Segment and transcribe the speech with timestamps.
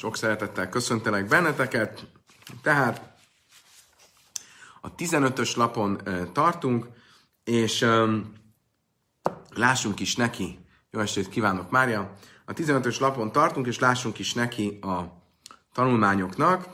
[0.00, 2.06] Sok szeretettel köszöntelek benneteket.
[2.62, 3.12] Tehát
[4.80, 6.00] a 15-ös lapon
[6.32, 6.86] tartunk,
[7.44, 8.32] és um,
[9.54, 10.58] lássunk is neki.
[10.90, 12.14] Jó estét kívánok, Mária!
[12.44, 15.00] A 15-ös lapon tartunk, és lássunk is neki a
[15.72, 16.68] tanulmányoknak.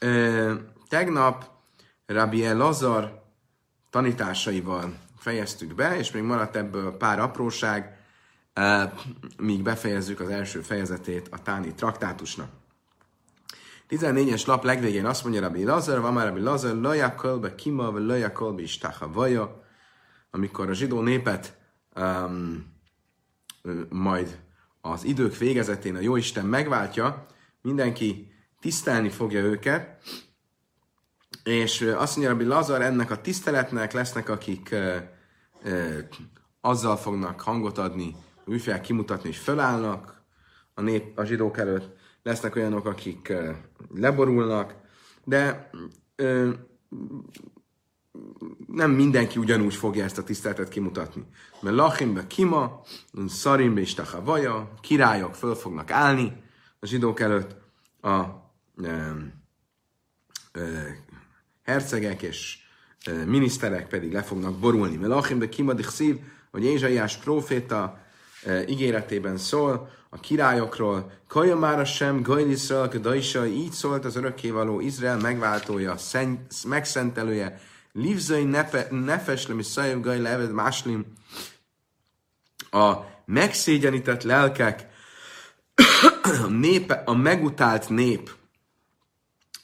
[0.00, 0.52] Uh,
[0.88, 1.50] tegnap
[2.06, 3.22] Rabbi Lazar
[3.90, 7.96] tanításaival fejeztük be, és még maradt ebből pár apróság,
[9.38, 12.60] míg befejezzük az első fejezetét a Táni traktátusnak.
[13.92, 18.02] 14-es lap legvégén azt mondja Rabbi Lazar, van már Rabbi Lazar, laja kolbe kima, vagy
[18.02, 18.80] laja kolbe is
[19.12, 19.64] vaja,
[20.30, 21.56] amikor a zsidó népet
[21.96, 22.72] um,
[23.88, 24.40] majd
[24.80, 27.26] az idők végezetén a Jóisten megváltja,
[27.62, 30.02] mindenki tisztelni fogja őket,
[31.44, 34.96] és azt mondja Rabbi Lazar, ennek a tiszteletnek lesznek, akik uh,
[35.64, 35.98] uh,
[36.60, 40.22] azzal fognak hangot adni, fogják kimutatni, és fölállnak
[40.74, 43.32] a nép a zsidók előtt, lesznek olyanok, akik
[43.94, 44.74] leborulnak,
[45.24, 45.70] de
[48.66, 51.24] nem mindenki ugyanúgy fogja ezt a tiszteletet kimutatni.
[51.60, 52.80] Mert Lachimbe Kima,
[53.28, 56.42] Szarimbe is Tachavaja, királyok föl fognak állni
[56.80, 57.56] a zsidók előtt,
[58.00, 58.24] a
[58.76, 59.10] ö,
[60.52, 60.78] ö,
[61.62, 62.58] hercegek és
[63.06, 64.96] ö, miniszterek pedig le fognak borulni.
[64.96, 66.18] Mert Lachimbe Kima Dichszív,
[66.50, 68.01] hogy Ézsaiás próféta e,
[68.66, 71.12] ígéretében szól, a királyokról.
[71.28, 77.60] Kaja már a sem, Gajliszral, Daisa, így szólt az örökkévaló Izrael megváltója, szen, megszentelője,
[77.92, 78.44] Livzai
[78.90, 81.06] nefes lemi szajev gaj leved máslim,
[82.70, 84.88] a megszégyenített lelkek,
[86.22, 88.30] a, népe, a megutált nép,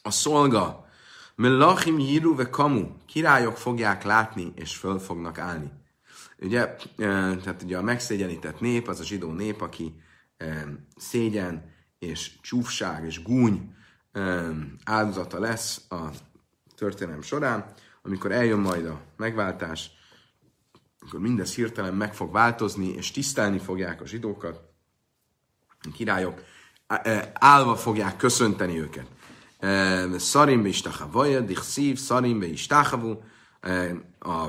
[0.03, 0.87] a szolga,
[1.35, 5.78] Melachim Jiru ve Kamu, királyok fogják látni, és föl fognak állni.
[6.41, 10.03] Ugye, tehát ugye a megszégyenített nép, az a zsidó nép, aki
[10.97, 13.75] szégyen és csúfság és gúny
[14.85, 16.11] áldozata lesz a
[16.77, 17.73] történelem során,
[18.03, 19.91] amikor eljön majd a megváltás,
[21.01, 24.61] akkor mindez hirtelen meg fog változni, és tisztelni fogják a zsidókat,
[25.81, 26.43] a királyok
[27.33, 29.07] állva fogják köszönteni őket.
[30.21, 32.01] Szarimbe is tachavaja, dichszív,
[32.41, 33.17] is tachavu,
[34.19, 34.49] a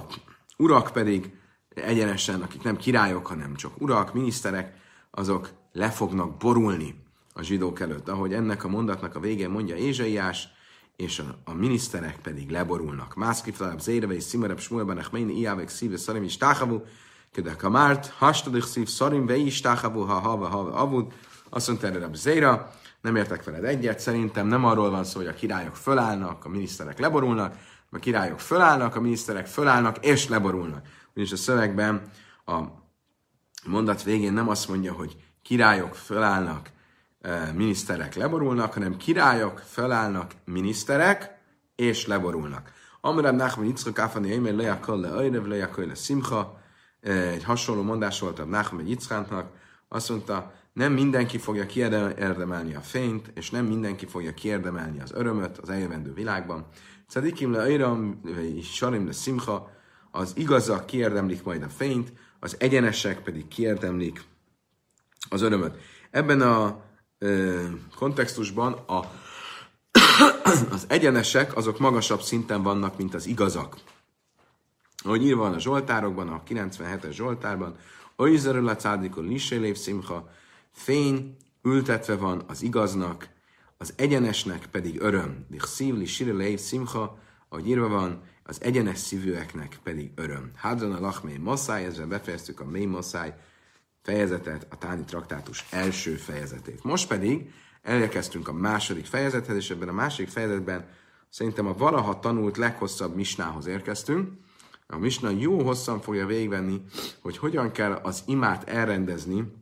[0.58, 1.39] urak pedig
[1.84, 4.74] egyenesen, akik nem királyok, hanem csak urak, miniszterek,
[5.12, 7.04] azok le fognak borulni
[7.34, 10.48] a zsidók előtt, ahogy ennek a mondatnak a végén mondja Ézsaiás,
[10.96, 13.16] és a, a miniszterek pedig leborulnak.
[13.16, 16.84] Mászki felebb zéreve és szimarebb smulban echmeini iávek szíve szarim is táhavú,
[17.32, 21.14] kedve kamárt, hastadik szív szarim ve is táhavú, ha hava hava avud,
[21.50, 25.34] azt mondta erre Zéra, nem értek veled egyet, szerintem nem arról van szó, hogy a
[25.34, 27.56] királyok fölállnak, a miniszterek leborulnak,
[27.92, 30.86] a királyok fölállnak, a miniszterek fölállnak és leborulnak.
[31.12, 32.12] Ugyanis a szövegben
[32.46, 32.60] a
[33.66, 36.70] mondat végén nem azt mondja, hogy királyok fölállnak,
[37.22, 41.38] eh, miniszterek leborulnak, hanem királyok fölállnak, miniszterek,
[41.76, 42.72] és leborulnak.
[43.02, 46.60] Amrab Nachman Yitzchak Afani Eimer lejakol le Öjrev, lejakol le Simcha,
[47.02, 49.52] eh, egy hasonló mondás volt a Nachman Yitzchaknak,
[49.88, 55.58] azt mondta, nem mindenki fogja kiérdemelni a fényt, és nem mindenki fogja kiérdemelni az örömöt
[55.58, 56.66] az eljövendő világban.
[57.08, 58.22] Szedikim le Öjram,
[58.62, 59.72] Sarim le Simcha,
[60.12, 64.24] az igazak kiérdemlik majd a fényt, az egyenesek pedig kiérdemlik
[65.30, 65.76] az örömöt.
[66.12, 66.82] Ebben a
[67.18, 67.66] ö,
[67.96, 69.04] kontextusban a,
[70.72, 73.78] az egyenesek azok magasabb szinten vannak, mint az igazak.
[75.04, 77.76] Ahogy írva van a Zsoltárokban, a 97-es Zsoltárban,
[78.16, 80.30] Oizerül a cádikon lisélév szimha,
[80.72, 83.30] fény ültetve van az igaznak,
[83.78, 85.46] az egyenesnek pedig öröm.
[85.50, 87.20] Dich szívli sirelév szimha,
[87.50, 90.52] ahogy írva van, az egyenes szívűeknek pedig öröm.
[90.56, 93.34] Hadran a lachmé masszáj, ezzel befejeztük a mély masszáj
[94.02, 96.84] fejezetet, a Táni traktátus első fejezetét.
[96.84, 97.52] Most pedig
[97.82, 100.88] elérkeztünk a második fejezethez, és ebben a második fejezetben
[101.30, 104.32] szerintem a valaha tanult leghosszabb misnához érkeztünk.
[104.88, 106.82] A misna jó hosszan fogja végigvenni,
[107.22, 109.54] hogy hogyan kell az imát elrendezni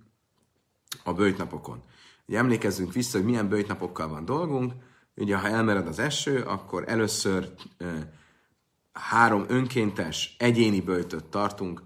[1.04, 1.84] a bőjtnapokon.
[2.28, 4.74] Ugye emlékezzünk vissza, hogy milyen bőjtnapokkal van dolgunk.
[5.16, 7.54] Ugye, ha elmered az eső, akkor először
[9.00, 11.82] három önkéntes egyéni bőjtöt tartunk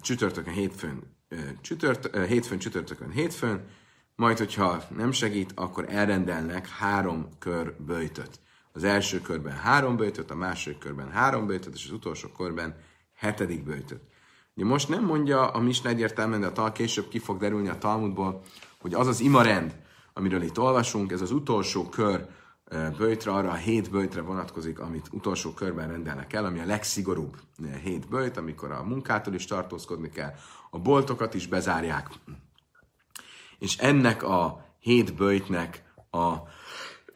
[0.00, 1.16] csütörtökön, hétfőn,
[1.60, 3.64] csütört, hétfőn, csütörtökön, hétfőn,
[4.16, 8.40] majd, hogyha nem segít, akkor elrendelnek három kör bőjtöt.
[8.72, 12.76] Az első körben három bőjtöt, a második körben három bőjtöt, és az utolsó körben
[13.14, 14.00] hetedik bőjtöt.
[14.56, 17.78] Ugye most nem mondja a Misna egyértelműen, de a tal később ki fog derülni a
[17.78, 18.42] Talmudból,
[18.78, 19.76] hogy az az imarend,
[20.12, 22.26] amiről itt olvasunk, ez az utolsó kör
[22.96, 27.36] bőjtre, arra a hét bőjtre vonatkozik, amit utolsó körben rendelnek el, ami a legszigorúbb
[27.82, 30.32] hét bőjt, amikor a munkától is tartózkodni kell,
[30.70, 32.08] a boltokat is bezárják.
[33.58, 36.34] És ennek a hét bőjtnek a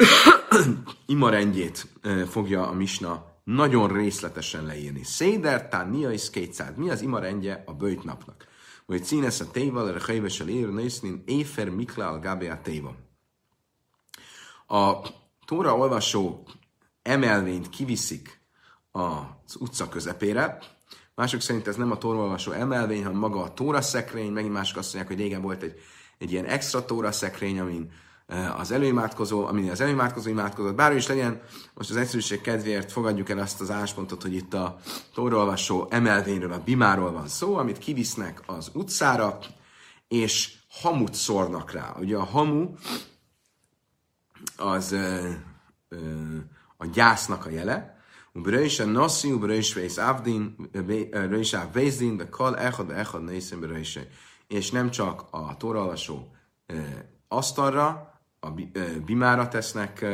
[1.06, 1.86] imarendjét
[2.28, 5.04] fogja a misna nagyon részletesen leírni.
[5.04, 6.76] Széder, tán, nia is kétszád.
[6.76, 8.46] Mi az imarendje a bőjt napnak?
[8.86, 12.96] Vagy cínesz a téval, erre hajvesel ér, néznin, éfer mikla al gábe a téva.
[14.66, 15.00] A
[15.44, 16.46] Tóra olvasó
[17.02, 18.40] emelvényt kiviszik
[18.90, 20.58] az utca közepére,
[21.14, 24.76] mások szerint ez nem a Tóra olvasó emelvény, hanem maga a Tóra szekrény, megint mások
[24.76, 25.74] azt mondják, hogy régen volt egy,
[26.18, 27.92] egy ilyen extra Tóra szekrény, amin
[28.56, 30.74] az előimádkozó, amin az előimádkozó imádkozott.
[30.74, 31.42] Bármi is legyen,
[31.74, 34.78] most az egyszerűség kedvéért fogadjuk el azt az áspontot, hogy itt a
[35.14, 39.38] tóraolvasó emelvényről, a bimáról van szó, amit kivisznek az utcára,
[40.08, 41.94] és hamut szórnak rá.
[41.98, 42.70] Ugye a hamu
[44.56, 45.30] az ö,
[45.88, 45.96] ö,
[46.76, 47.92] a gyásznak a jele,
[48.34, 50.56] Ubröis a naszi, ubröis vész avdin,
[51.52, 53.76] a vézdin, de kal echad, echad nézem
[54.46, 56.30] És nem csak a tóraolvasó
[57.28, 58.50] asztalra, a
[59.04, 60.06] bimára tesznek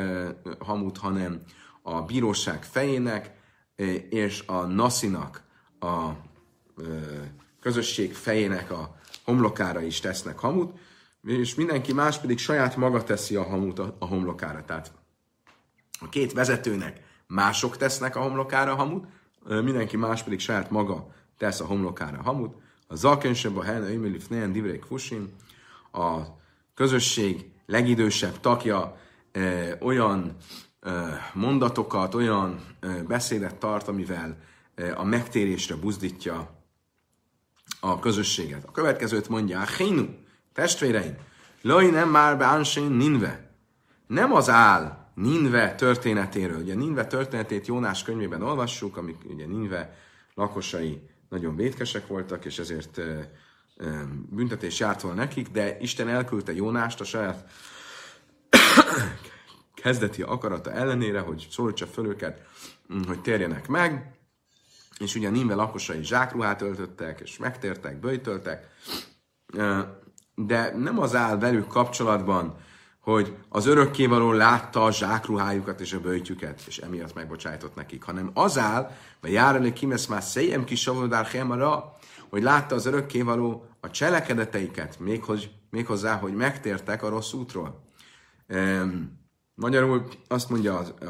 [0.59, 1.43] hamut, hanem
[1.83, 3.35] a bíróság fejének
[4.11, 5.43] és a naszinak,
[5.81, 6.09] a
[7.61, 10.79] közösség fejének a homlokára is tesznek hamut,
[11.23, 14.65] és mindenki más pedig saját maga teszi a hamut a, homlokára.
[14.65, 14.93] Tehát
[16.01, 19.07] a két vezetőnek mások tesznek a homlokára hamut,
[19.45, 22.57] mindenki más pedig saját maga tesz a homlokára hamut.
[22.87, 25.35] A zakensebb a helyen, a nejen divrek fusin,
[25.93, 26.21] a
[26.75, 28.97] közösség legidősebb tagja
[29.33, 30.37] ö, olyan
[30.81, 34.39] ö, mondatokat, olyan ö, beszédet tart, amivel
[34.75, 36.51] ö, a megtérésre buzdítja
[37.81, 38.65] a közösséget.
[38.65, 40.07] A következőt mondja, Hénu,
[40.59, 41.17] testvéreim,
[41.63, 43.51] Loi nem már be Ninve.
[44.07, 46.61] Nem az áll Ninve történetéről.
[46.61, 49.97] Ugye Ninve történetét Jónás könyvében olvassuk, amik ugye Ninve
[50.35, 53.01] lakosai nagyon vétkesek voltak, és ezért
[54.31, 57.51] büntetés járt volna nekik, de Isten elküldte Jónást a saját
[59.83, 62.43] kezdeti akarata ellenére, hogy szólítsa föl őket,
[62.95, 64.19] mm, hogy térjenek meg,
[64.99, 68.71] és ugye Ninve lakosai zsákruhát öltöttek, és megtértek, böjtöltek,
[70.47, 72.57] de nem az áll velük kapcsolatban,
[73.01, 78.59] hogy az örökkévaló látta a zsákruhájukat és a bőjtjüket, és emiatt megbocsájtott nekik, hanem az
[78.59, 78.91] áll,
[79.21, 81.27] mert jár elő kimesz már szejem kis savodár
[82.29, 87.83] hogy látta az örökkévaló a cselekedeteiket, méghoz, méghozzá, hogy megtértek a rossz útról.
[88.49, 89.19] Um,
[89.55, 91.05] magyarul azt mondja az, a,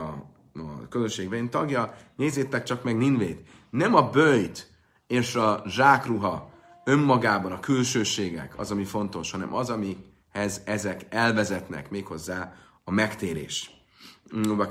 [0.59, 3.49] a közösségben tagja, nézzétek csak meg Ninvét.
[3.71, 4.71] Nem a bőjt
[5.07, 6.48] és a zsákruha
[6.89, 12.55] önmagában a külsőségek az, ami fontos, hanem az, amihez ezek elvezetnek méghozzá
[12.85, 13.71] a megtérés.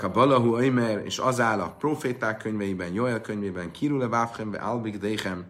[0.02, 5.46] a Balahu Aimer, és az áll a proféták könyveiben, Joel könyvében, Kirule Váfhembe, Albik Deichem,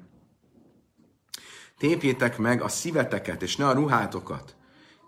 [1.78, 4.56] Tépjétek meg a szíveteket, és ne a ruhátokat,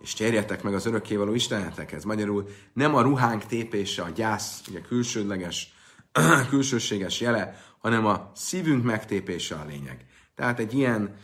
[0.01, 2.03] és térjetek meg az örökkévaló istenetekhez.
[2.03, 5.73] Magyarul nem a ruhánk tépése, a gyász, ugye külsődleges,
[6.49, 10.05] külsőséges jele, hanem a szívünk megtépése a lényeg.
[10.35, 11.15] Tehát egy ilyen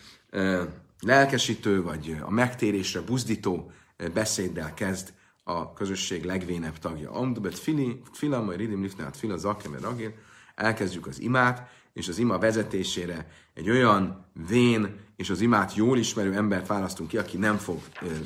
[1.00, 3.72] lelkesítő, vagy a megtérésre buzdító
[4.14, 7.12] beszéddel kezd a közösség legvénebb tagja.
[7.12, 10.14] Amdubet fili, fila, majd ridim lifnát fila, zakemer ragér.
[10.56, 16.34] Elkezdjük az imát, és az ima vezetésére egy olyan vén és az imát jól ismerő
[16.34, 17.82] embert választunk ki, aki nem fog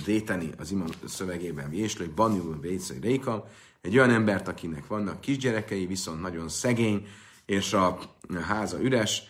[0.06, 3.48] véteni az ima szövegében véslő, banjul, vécai, réka,
[3.82, 7.08] egy olyan embert, akinek vannak kisgyerekei, viszont nagyon szegény,
[7.46, 8.00] és a
[8.42, 9.24] háza üres,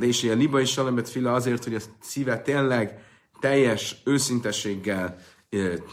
[0.00, 3.04] és a liba is salembet fila azért, hogy a szíve tényleg
[3.40, 5.16] teljes őszintességgel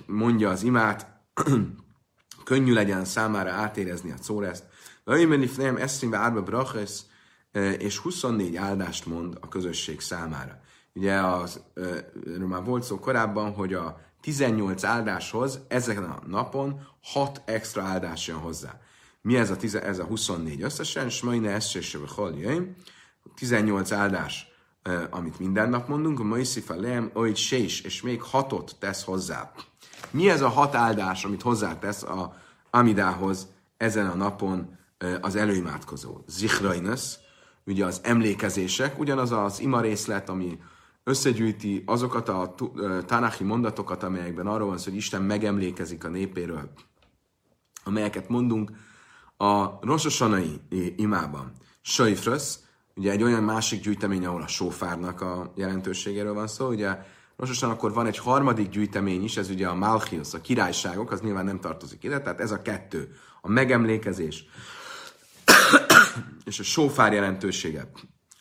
[0.06, 1.08] mondja az imát,
[2.44, 4.64] könnyű legyen számára átérezni a szóreszt.
[5.04, 7.06] Vajmenif nem eszimbe árba brachesz,
[7.78, 10.60] és 24 áldást mond a közösség számára.
[10.94, 11.62] Ugye az,
[12.48, 18.38] már volt szó korábban, hogy a 18 áldáshoz ezen a napon 6 extra áldás jön
[18.38, 18.80] hozzá.
[19.22, 21.10] Mi ez a, tize, ez a 24 összesen?
[21.10, 22.76] Smajne eszsésöve haljaim.
[23.40, 24.48] 18 áldás,
[25.10, 29.52] amit minden nap mondunk, a Moiszifa Leem, Oid Sés, és még hatot tesz hozzá.
[30.12, 32.36] Mi ez a hat áldás, amit hozzátesz a
[32.70, 34.78] Amidához ezen a napon
[35.22, 36.18] az előimádkozó?
[36.28, 37.16] Zichrainus,
[37.66, 40.60] ugye az emlékezések, ugyanaz az ima részlet, ami
[41.04, 42.56] összegyűjti azokat a
[43.06, 46.72] tanáhi mondatokat, amelyekben arról van szó, hogy Isten megemlékezik a népéről,
[47.84, 48.72] amelyeket mondunk
[49.38, 50.62] a rososanai
[50.96, 51.52] imában.
[51.82, 52.60] Sajfrösz,
[53.00, 56.98] ugye egy olyan másik gyűjtemény, ahol a sófárnak a jelentőségéről van szó, ugye
[57.38, 61.46] Rososan akkor van egy harmadik gyűjtemény is, ez ugye a Malchios, a királyságok, az nyilván
[61.46, 64.46] nem tartozik ide, tehát ez a kettő, a megemlékezés
[66.46, 67.92] és a sófár jelentősége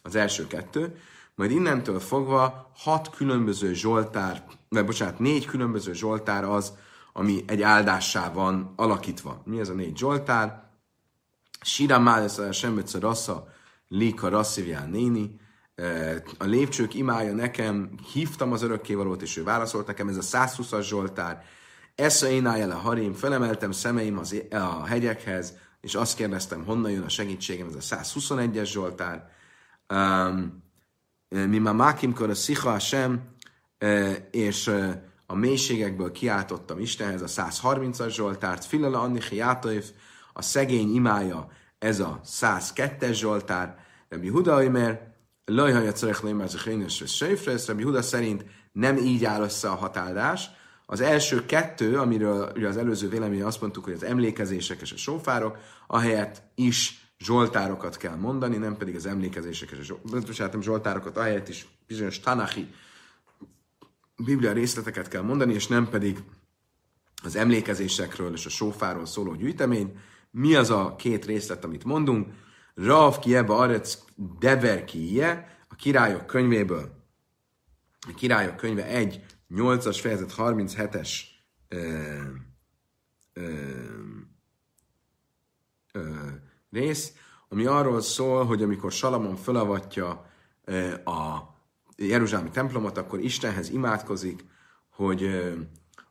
[0.02, 0.96] az első kettő,
[1.34, 6.72] majd innentől fogva hat különböző zsoltár, vagy bocsánat, négy különböző zsoltár az,
[7.12, 9.42] ami egy áldássá van alakítva.
[9.44, 10.70] Mi ez a négy Zsoltár?
[11.60, 13.56] Sira Málesz Semmetszer Rassza,
[13.88, 15.36] Lika Rasszivján néni,
[16.38, 21.44] a lépcsők imája nekem, hívtam az örökkévalót, és ő válaszolt nekem, ez a 120-as Zsoltár,
[21.94, 27.02] Esza én el a harim, felemeltem szemeim az, a hegyekhez, és azt kérdeztem, honnan jön
[27.02, 29.30] a segítségem, ez a 121-es Zsoltár.
[31.28, 33.20] Mi már mákimkor a szicha sem,
[34.30, 34.70] és
[35.26, 39.90] a mélységekből kiáltottam Istenhez a 130-as Zsoltárt, Filala Játaif,
[40.32, 47.66] a szegény imája, ez a 102-es Zsoltár, Rabbi Huda Oimer, Lajhaja Cerech Lémer Zechénes Sejfresz,
[47.66, 50.50] Rabbi Huda szerint nem így áll össze a hatáldás.
[50.86, 54.96] Az első kettő, amiről ugye az előző vélemény azt mondtuk, hogy az emlékezések és a
[54.96, 55.56] sófárok,
[55.86, 61.66] ahelyett is zsoltárokat kell mondani, nem pedig az emlékezések és a zsoltárokat, zsoltárokat, ahelyett is
[61.86, 62.74] bizonyos tanachi
[64.24, 66.22] biblia részleteket kell mondani, és nem pedig
[67.22, 69.98] az emlékezésekről és a sófáról szóló gyűjtemény.
[70.38, 72.32] Mi az a két részlet, amit mondunk?
[72.74, 73.98] Rav kiebe arec
[74.38, 76.90] dever kie, a királyok könyvéből.
[78.08, 81.10] A királyok könyve 1, 8-as fejezet 37-es
[81.68, 82.12] ö,
[83.32, 83.52] ö,
[85.92, 86.10] ö,
[86.70, 87.12] rész,
[87.48, 90.30] ami arról szól, hogy amikor Salamon fölavatja
[91.04, 91.38] a
[91.96, 94.44] Jeruzsálemi templomot, akkor Istenhez imádkozik,
[94.88, 95.24] hogy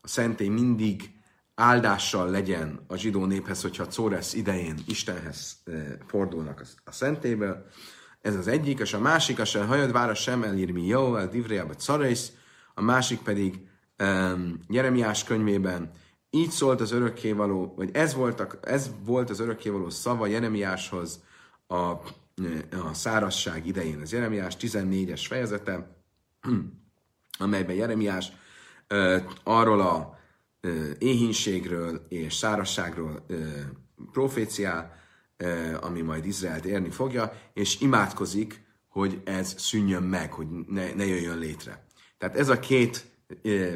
[0.01, 1.16] a szentély mindig
[1.59, 5.63] áldással legyen a zsidó néphez, hogyha Czóresz idején Istenhez
[6.07, 7.65] fordulnak a szentéből.
[8.21, 12.31] Ez az egyik, és a másik, a se hajad vára sem elírmi jó, divriába carész,
[12.73, 13.59] a másik pedig
[14.03, 15.91] um, Jeremiás könyvében
[16.29, 21.23] így szólt az örökkévaló, vagy ez volt, a, ez volt az örökkévaló szava Jeremiáshoz
[21.67, 24.01] a, a szárazság idején.
[24.01, 25.97] Ez Jeremiás 14-es fejezete,
[27.39, 28.31] amelyben Jeremiás
[28.89, 30.16] uh, arról a
[30.97, 33.25] éhínségről és szárasságról
[34.11, 34.95] proféciál,
[35.81, 41.37] ami majd Izraelt érni fogja, és imádkozik, hogy ez szűnjön meg, hogy ne, ne jöjjön
[41.37, 41.85] létre.
[42.17, 43.05] Tehát ez a két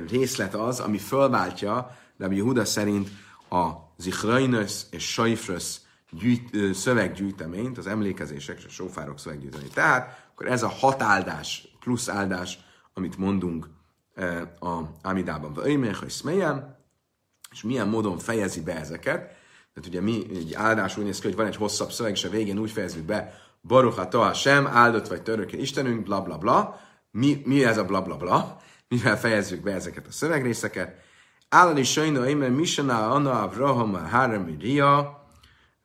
[0.09, 3.09] részlet az, ami fölváltja Rabbi Huda szerint
[3.49, 5.79] a Zichrainos és Saifrös
[6.11, 9.73] gyűjt, szöveggyűjteményt, az emlékezések és a sófárok szöveggyűjteményt.
[9.73, 12.59] Tehát akkor ez a hat áldás plusz áldás,
[12.93, 13.69] amit mondunk
[14.59, 15.53] a Amidában.
[15.55, 16.13] Öjmech, hogy
[17.51, 19.19] és milyen módon fejezi be ezeket.
[19.73, 22.29] Tehát ugye mi egy áldás úgy néz ki, hogy van egy hosszabb szöveg, és a
[22.29, 26.79] végén úgy fejezzük be, Baruch a sem, áldott vagy törökké Istenünk, bla bla bla.
[27.11, 28.61] Mi, mi ez a bla bla bla?
[28.87, 30.95] Mivel fejezzük be ezeket a szövegrészeket?
[31.49, 35.21] Állani sajna, émen misana, anna, avraham, harem, ria,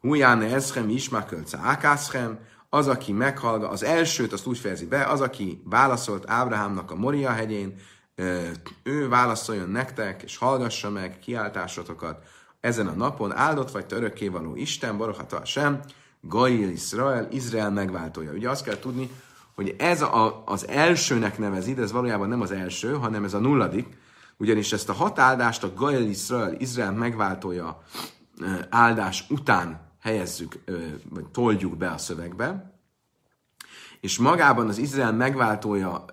[0.01, 5.63] hujáne eschem, ismákölce, ákászchem, az, aki meghallga, az elsőt azt úgy fejezi be, az, aki
[5.65, 7.75] válaszolt Ábrahámnak a Moria hegyén,
[8.83, 12.25] ő válaszoljon nektek, és hallgassa meg kiáltásotokat
[12.61, 13.37] ezen a napon.
[13.37, 15.81] Áldott vagy te örökkévaló Isten, Baruch sem,
[16.21, 18.33] Gail Israel, Izrael megváltója.
[18.33, 19.11] Ugye azt kell tudni,
[19.55, 23.87] hogy ez a, az elsőnek nevezi, ez valójában nem az első, hanem ez a nulladik,
[24.37, 27.83] ugyanis ezt a hat áldást a Gail Israel, Izrael megváltója
[28.69, 30.59] áldás után helyezzük,
[31.11, 32.75] vagy toldjuk be a szövegbe,
[34.01, 36.05] és magában az Izrael megváltója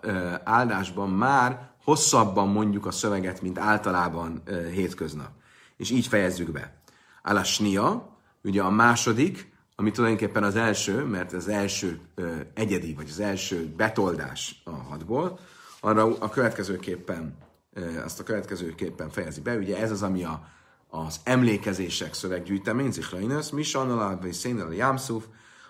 [0.43, 5.29] áldásban már hosszabban mondjuk a szöveget, mint általában uh, hétköznap.
[5.77, 6.81] És így fejezzük be.
[7.23, 13.19] Alasnia, ugye a második, ami tulajdonképpen az első, mert az első uh, egyedi, vagy az
[13.19, 15.39] első betoldás a hatból,
[15.79, 17.37] arra a következőképpen,
[17.75, 19.55] uh, azt a következőképpen fejezi be.
[19.55, 20.47] Ugye ez az, ami a,
[20.89, 25.23] az emlékezések szöveggyűjtemény, Zichlainus, Mishanalá, vagy Szénel Jámszuf,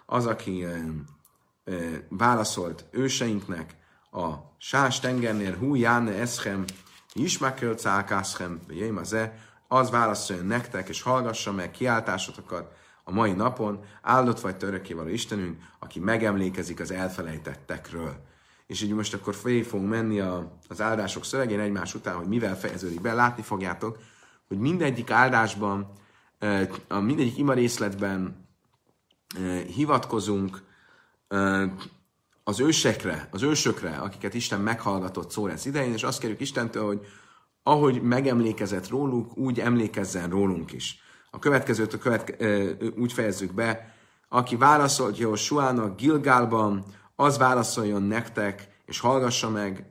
[0.05, 0.77] az, aki uh,
[1.65, 3.82] uh, válaszolt őseinknek,
[4.13, 6.63] a Sás tengernél hú jáne eschem,
[7.13, 9.05] ismakel cákászchem, jöjjön
[9.67, 16.00] az válaszoljon nektek, és hallgassa meg kiáltásotokat a mai napon, áldott vagy te Istenünk, aki
[16.00, 18.15] megemlékezik az elfelejtettekről.
[18.67, 22.58] És így most akkor fél fogunk menni a, az áldások szövegén egymás után, hogy mivel
[22.58, 23.98] fejeződik be, látni fogjátok,
[24.48, 25.91] hogy mindegyik áldásban,
[26.88, 28.48] a mindegyik ima részletben
[29.74, 30.63] hivatkozunk
[32.44, 37.00] az ősekre, az ősökre, akiket Isten meghallgatott Szóresz idején, és azt kérjük Istentől, hogy
[37.64, 41.00] ahogy megemlékezett róluk, úgy emlékezzen rólunk is.
[41.32, 42.36] A következőt a követke,
[42.98, 43.96] úgy fejezzük be,
[44.30, 46.86] aki válaszolt Jósuának Gilgálban,
[47.16, 49.90] az válaszoljon nektek, és hallgassa meg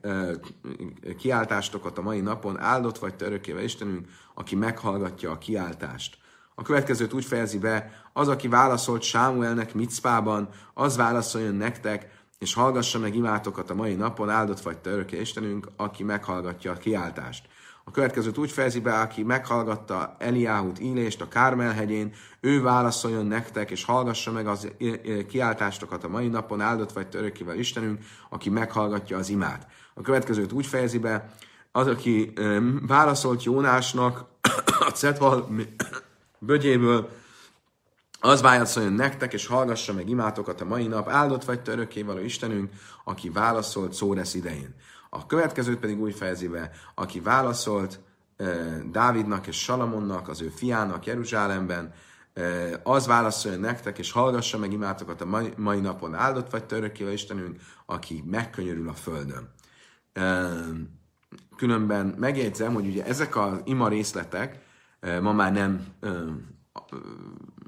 [1.18, 6.18] kiáltástokat a mai napon, áldott vagy te örökkével Istenünk, aki meghallgatja a kiáltást.
[6.54, 12.98] A következőt úgy fejezi be, az, aki válaszolt Sámuelnek Mitzpában, az válaszoljon nektek, és hallgassa
[12.98, 17.46] meg imátokat a mai napon, áldott vagy te örökké Istenünk, aki meghallgatja a kiáltást.
[17.84, 23.70] A következőt úgy fejezi be, aki meghallgatta Eliáhut Illést a Kármel hegyén, ő válaszoljon nektek,
[23.70, 24.68] és hallgassa meg az
[25.28, 29.66] kiáltástokat a mai napon, áldott vagy törökivel Istenünk, aki meghallgatja az imát.
[29.94, 31.34] A következőt úgy fejezi be,
[31.72, 32.32] az, aki
[32.86, 34.24] válaszolt Jónásnak
[34.88, 35.48] a Cetval
[36.38, 37.08] bögyéből,
[38.24, 42.72] az válaszoljon nektek, és hallgassa meg imátokat a mai nap, áldott vagy te örökkévaló Istenünk,
[43.04, 44.74] aki válaszolt Szóresz idején.
[45.10, 48.00] A következőt pedig úgy fejezi be, aki válaszolt
[48.36, 51.92] eh, Dávidnak és Salamonnak, az ő fiának Jeruzsálemben,
[52.32, 56.76] eh, az válaszoljon nektek, és hallgassa meg imátokat a mai, mai napon, áldott vagy te
[56.76, 59.50] örökkévaló Istenünk, aki megkönyörül a földön.
[61.56, 64.58] Különben megjegyzem, hogy ugye ezek az ima részletek
[65.20, 65.86] ma már nem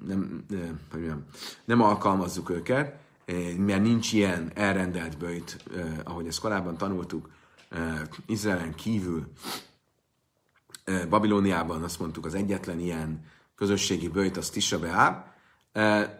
[0.06, 1.26] nem, nem, nem,
[1.64, 7.30] nem alkalmazzuk őket, eh, mert nincs ilyen elrendelt bőjt, eh, ahogy ezt korábban tanultuk,
[7.68, 9.32] eh, Izraelen kívül,
[11.08, 13.24] Babilóniában azt mondtuk, az egyetlen ilyen
[13.56, 15.24] közösségi bőjt az Tisha Beáb,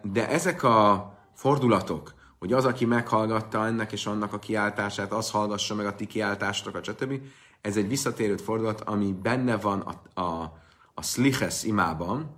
[0.03, 5.75] de ezek a fordulatok, hogy az, aki meghallgatta ennek és annak a kiáltását, az hallgassa
[5.75, 7.21] meg a ti kiáltástokat, stb.
[7.61, 10.53] Ez egy visszatérő fordulat, ami benne van a, a,
[10.93, 12.35] a Sliches imában,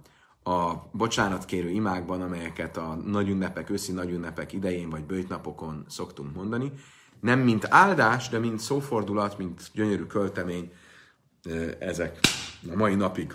[0.48, 6.72] a bocsánatkérő imákban, amelyeket a nagy ünnepek, őszi nagy ünnepek idején vagy bőjtnapokon szoktunk mondani,
[7.20, 10.72] nem mint áldás, de mint szófordulat, mint gyönyörű költemény,
[11.80, 12.20] ezek
[12.72, 13.34] a mai napig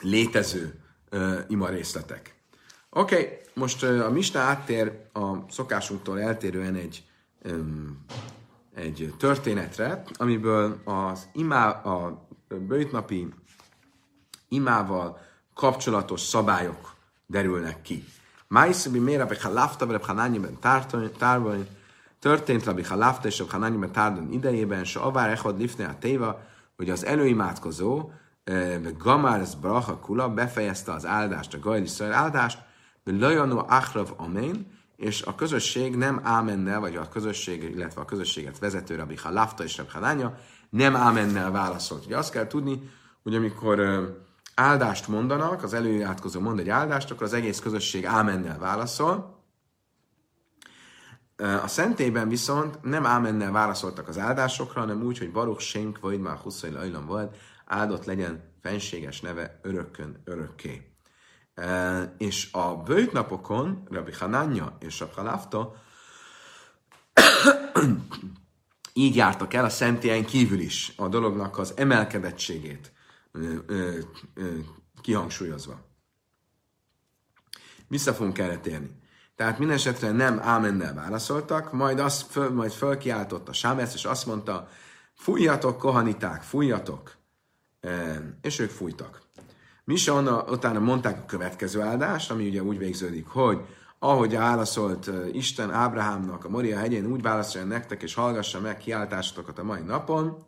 [0.00, 0.80] létező
[1.48, 2.34] ima részletek.
[2.90, 7.06] Oké, okay, most a Mista áttér a szokásunktól eltérően egy,
[8.74, 13.28] egy történetre, amiből az imá, a bőjtnapi
[14.48, 16.94] imával kapcsolatos szabályok
[17.26, 18.04] derülnek ki.
[18.48, 20.58] Májszibi miért Rabbi Halafta, Rabbi Hanányiben
[21.18, 21.66] tárban
[22.18, 26.40] történt Rabbi Halafta és Rabbi Hanányiben tárban idejében, se avár echad lifne a téva,
[26.76, 28.10] hogy az előimádkozó,
[28.44, 32.58] eh, Gamár ez bracha kula befejezte az áldást, a Gajli áldást,
[33.04, 38.94] Lajanu Achrav Amen, és a közösség nem ámennel, vagy a közösség, illetve a közösséget vezető
[38.96, 40.38] Rabbi Halafta és Rabbi Hanánya
[40.70, 42.06] nem ámennel válaszolt.
[42.06, 42.90] Ugye azt kell tudni,
[43.22, 43.98] hogy amikor eh,
[44.54, 49.42] áldást mondanak, az előjátkozó mond egy áldást, akkor az egész közösség ámennel válaszol.
[51.36, 56.36] A szentében viszont nem ámennel válaszoltak az áldásokra, hanem úgy, hogy Baruch Senk vagy már
[56.36, 60.96] Huszai Lajlan volt, áldott legyen fenséges neve örökkön örökké.
[62.18, 65.74] És a bőjtnapokon Rabbi Hananya és a Halafta
[68.92, 72.93] így jártak el a szentélyen kívül is a dolognak az emelkedettségét
[75.00, 75.92] kihangsúlyozva.
[77.88, 79.02] Vissza fogunk erre térni.
[79.36, 84.26] Tehát minden esetre nem ámennel válaszoltak, majd, azt föl, majd fölkiáltott a Sámesz, és azt
[84.26, 84.68] mondta,
[85.14, 87.16] fújjatok, kohaniták, fújjatok.
[88.40, 89.22] És ők fújtak.
[89.84, 93.60] Misa utána mondták a következő áldást, ami ugye úgy végződik, hogy
[93.98, 99.64] ahogy válaszolt Isten Ábrahámnak a Moria hegyén, úgy válaszolja nektek, és hallgassa meg kiáltásokat a
[99.64, 100.46] mai napon,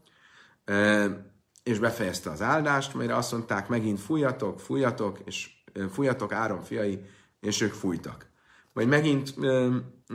[1.67, 5.51] és befejezte az áldást, mire azt mondták, megint fújjatok, fújjatok, és
[5.93, 7.01] fújjatok Áron fiai,
[7.41, 8.27] és ők fújtak.
[8.73, 9.35] Vagy megint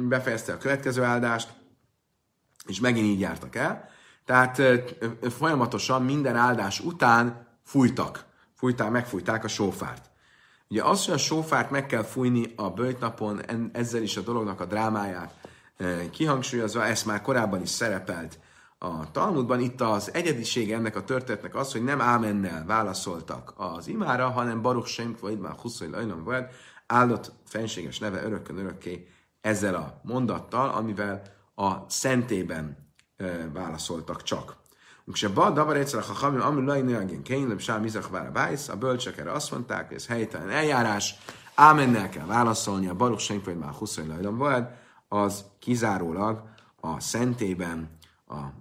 [0.08, 1.50] befejezte a következő áldást,
[2.68, 3.90] és megint így jártak el.
[4.26, 4.62] Tehát
[5.22, 8.26] folyamatosan minden áldás után fújtak.
[8.56, 10.10] Fújták, megfújták a sófárt.
[10.70, 13.42] Ugye az, hogy a sófárt meg kell fújni a bőjtnapon,
[13.74, 15.34] ezzel is a dolognak a drámáját
[16.12, 18.40] kihangsúlyozva, ez már korábban is szerepelt
[18.84, 24.30] a Talmudban itt az egyediség ennek a történetnek az, hogy nem ámennel válaszoltak az imára,
[24.30, 26.46] hanem Baruch Sem vagy már Huszai Lajlan vagy
[26.88, 29.08] áldott fenséges neve örökkön örökké
[29.42, 31.22] ezzel a mondattal, amivel
[31.56, 34.56] a szentében e, válaszoltak csak.
[35.14, 39.18] És a bad davar egyszer a hachamim, ami lajnőjagén kénylem, sám izach bájsz, a bölcsök
[39.18, 41.16] erre azt mondták, hogy ez helytelen eljárás,
[41.56, 44.66] ámennel kell válaszolni, a Baruch Sem vagy már Huszai Lajlan vagy,
[45.08, 46.44] az kizárólag
[46.80, 48.61] a szentében, a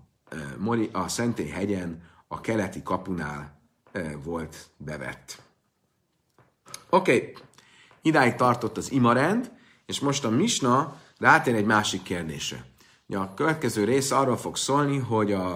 [0.93, 3.61] a Szentély hegyen, a keleti kapunál
[4.23, 5.43] volt bevett.
[6.89, 7.35] Oké, okay.
[8.03, 9.51] idáig tartott az imarend,
[9.87, 12.65] és most a Misna rátér egy másik kérdésre.
[13.09, 15.55] A következő rész arról fog szólni, hogy a,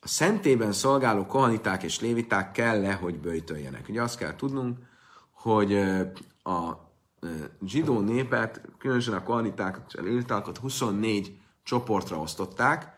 [0.00, 3.88] a szentében szolgáló kohaniták és léviták kell-e, hogy bőjtöljenek.
[3.88, 4.78] Ugye azt kell tudnunk,
[5.30, 5.74] hogy
[6.42, 6.90] a
[7.66, 12.94] zsidó népet, különösen a kohanitákat és a lévitákat 24 csoportra osztották,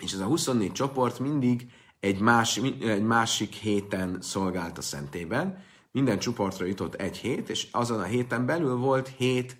[0.00, 5.64] és ez a 24 csoport mindig egy, más, egy másik héten szolgált a szentében.
[5.90, 9.56] Minden csoportra jutott egy hét, és azon a héten belül volt hét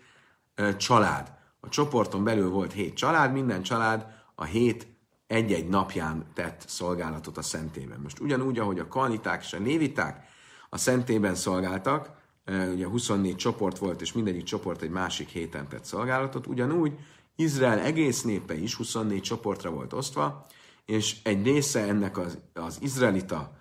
[0.77, 1.33] család.
[1.61, 4.87] A csoporton belül volt hét család, minden család a hét
[5.27, 8.01] egy-egy napján tett szolgálatot a szentében.
[8.01, 10.27] Most ugyanúgy, ahogy a koaniták és a léviták
[10.69, 12.11] a szentében szolgáltak,
[12.49, 16.93] ugye 24 csoport volt, és mindegyik csoport egy másik héten tett szolgálatot, ugyanúgy
[17.37, 20.47] Izrael egész népe is 24 csoportra volt osztva,
[20.85, 23.57] és egy része ennek az, az izraelita,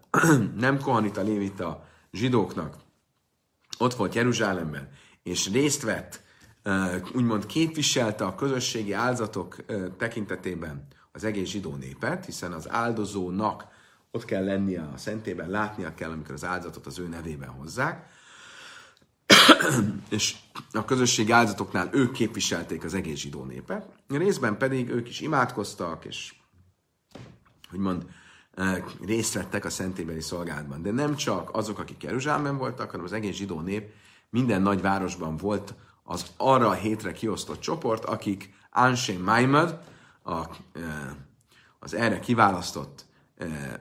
[0.56, 2.76] nem kohanita, lévita zsidóknak
[3.78, 4.88] ott volt Jeruzsálemben,
[5.22, 6.22] és részt vett,
[7.14, 9.56] úgymond képviselte a közösségi áldozatok
[9.98, 13.66] tekintetében az egész zsidó népet, hiszen az áldozónak
[14.10, 18.08] ott kell lennie a szentében, látnia kell, amikor az áldozatot az ő nevében hozzák,
[20.08, 20.36] és
[20.72, 26.34] a közösségi áldozatoknál ők képviselték az egész zsidó népet, részben pedig ők is imádkoztak, és
[27.72, 28.06] úgymond
[29.04, 30.82] részt vettek a szentébeli szolgálatban.
[30.82, 33.92] De nem csak azok, akik Jeruzsálemben voltak, hanem az egész zsidó nép
[34.30, 39.80] minden nagy városban volt az arra a hétre kiosztott csoport, akik Anshe Maimad,
[40.22, 40.46] a,
[41.78, 43.04] az erre kiválasztott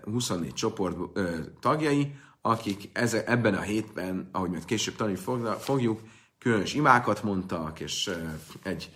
[0.03, 0.97] 24 csoport
[1.59, 2.89] tagjai, akik
[3.25, 5.19] ebben a hétben, ahogy majd később tanulni
[5.59, 6.01] fogjuk,
[6.37, 8.11] különös imákat mondtak, és
[8.63, 8.95] egy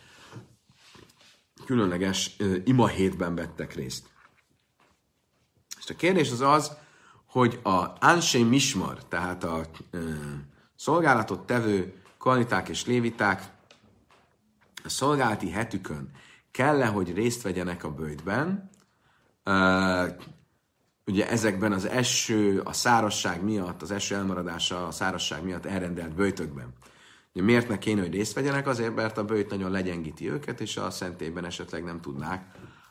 [1.65, 4.11] különleges ima hétben vettek részt.
[5.79, 6.71] És a kérdés az az,
[7.25, 9.65] hogy a Ansé Mismar, tehát a
[10.75, 13.51] szolgálatot tevő kvaliták és léviták
[14.83, 16.11] a szolgálati hetükön
[16.51, 18.69] kell-e, hogy részt vegyenek a bőjtben,
[21.05, 26.73] ugye ezekben az eső, a szárasság miatt, az eső elmaradása a szárasság miatt elrendelt bőjtökben.
[27.33, 28.67] Ugye miért ne kéne, hogy részt vegyenek?
[28.67, 32.45] Azért, mert a bőjt nagyon legyengíti őket, és a szentélyben esetleg nem tudnák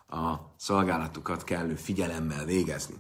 [0.09, 2.95] a szolgálatukat kellő figyelemmel végezni.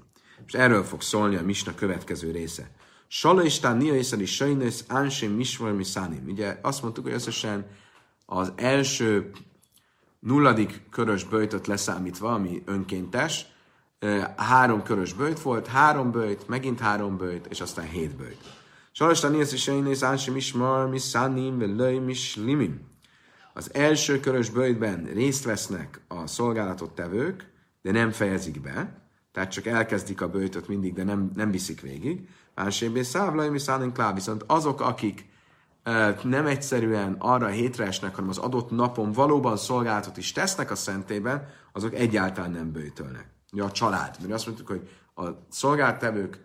[0.47, 2.71] És erről fog szólni a Misna következő része.
[3.09, 6.25] Salistán Niaiszer is Sajnősz Ánsim Mismar Miszánim.
[6.27, 7.67] Ugye azt mondtuk, hogy összesen
[8.27, 9.31] az első
[10.21, 13.47] nulladik körös böjtöt leszámítva, ami önkéntes,
[14.37, 18.61] három körös böjt volt, három böjt, megint három böjt, és aztán hét böjt.
[18.93, 22.81] Salistán Niaiszer is Sajnősz Ánsim Mismar Miszánim, Velöj Mislimim.
[23.55, 27.51] Az első körös bőjtben részt vesznek a szolgálatot tevők,
[27.83, 32.29] de nem fejezik be, tehát csak elkezdik a bőjtöt mindig, de nem, nem viszik végig.
[32.55, 33.59] Másébé szávlai, mi
[33.93, 35.31] klá, viszont azok, akik
[36.23, 40.75] nem egyszerűen arra a hétre esnek, hanem az adott napon valóban szolgálatot is tesznek a
[40.75, 43.27] szentében, azok egyáltalán nem bőjtölnek.
[43.53, 44.17] Ja, a család.
[44.21, 46.45] Mert azt mondtuk, hogy a szolgáltevők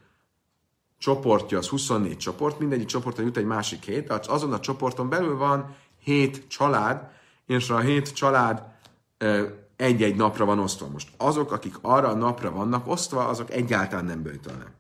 [0.98, 5.76] csoportja az 24 csoport, mindegyik csoportra jut egy másik hét, azon a csoporton belül van
[6.00, 7.10] hét család,
[7.46, 8.64] és a hét család
[9.76, 10.88] egy-egy napra van osztva.
[10.88, 14.72] Most azok, akik arra a napra vannak osztva, azok egyáltalán nem bőtölnek.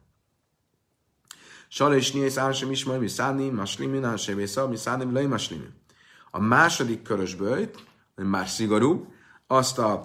[1.67, 5.73] Sala és Niész Ánsem is majd mi szánim, maslimin, Ánsem és mi szánim, lej maslimin.
[6.31, 7.83] A második körös bőjt,
[8.15, 9.13] már szigorú,
[9.47, 10.01] azt a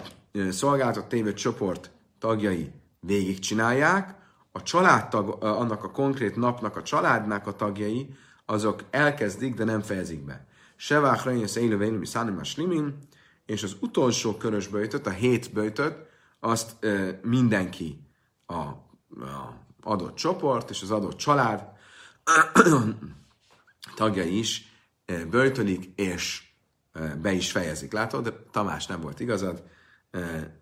[0.50, 1.90] szolgáltat tévő csoport
[2.22, 4.14] tagjai végigcsinálják,
[4.52, 8.14] a családtag, annak a konkrét napnak a családnak a tagjai,
[8.46, 10.46] azok elkezdik, de nem fejezik be.
[10.76, 12.98] Sevách Rejnész Éle Vénumi Szánim Slimin,
[13.46, 15.96] és az utolsó körös böjtöt, a hét böjtöt,
[16.40, 18.06] azt e, mindenki
[18.46, 21.64] a, a adott csoport és az adott család
[23.96, 24.72] tagjai is
[25.06, 26.42] e, böjtölik, és
[26.92, 27.92] e, be is fejezik.
[27.92, 29.62] Látod, de Tamás nem volt igazad.
[30.10, 30.61] E,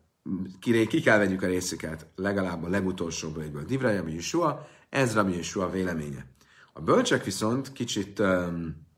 [0.60, 3.64] ki, ki kell vegyük a részüket legalább a legutolsó bőjtből.
[3.64, 6.26] Divra Rabbi Yeshua, ez Rabbi Yeshua véleménye.
[6.72, 8.88] A bölcsek viszont kicsit um,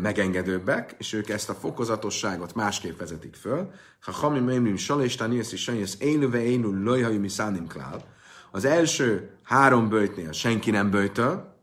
[0.00, 3.70] megengedőbbek, és ők ezt a fokozatosságot másképp vezetik föl.
[4.00, 8.04] Ha Hami Mémrim Salistán Jössz és Sanjössz Élőve Élő Lojhajumi Szánim Klál.
[8.50, 11.57] Az első három bőjtnél senki nem bőjtöl,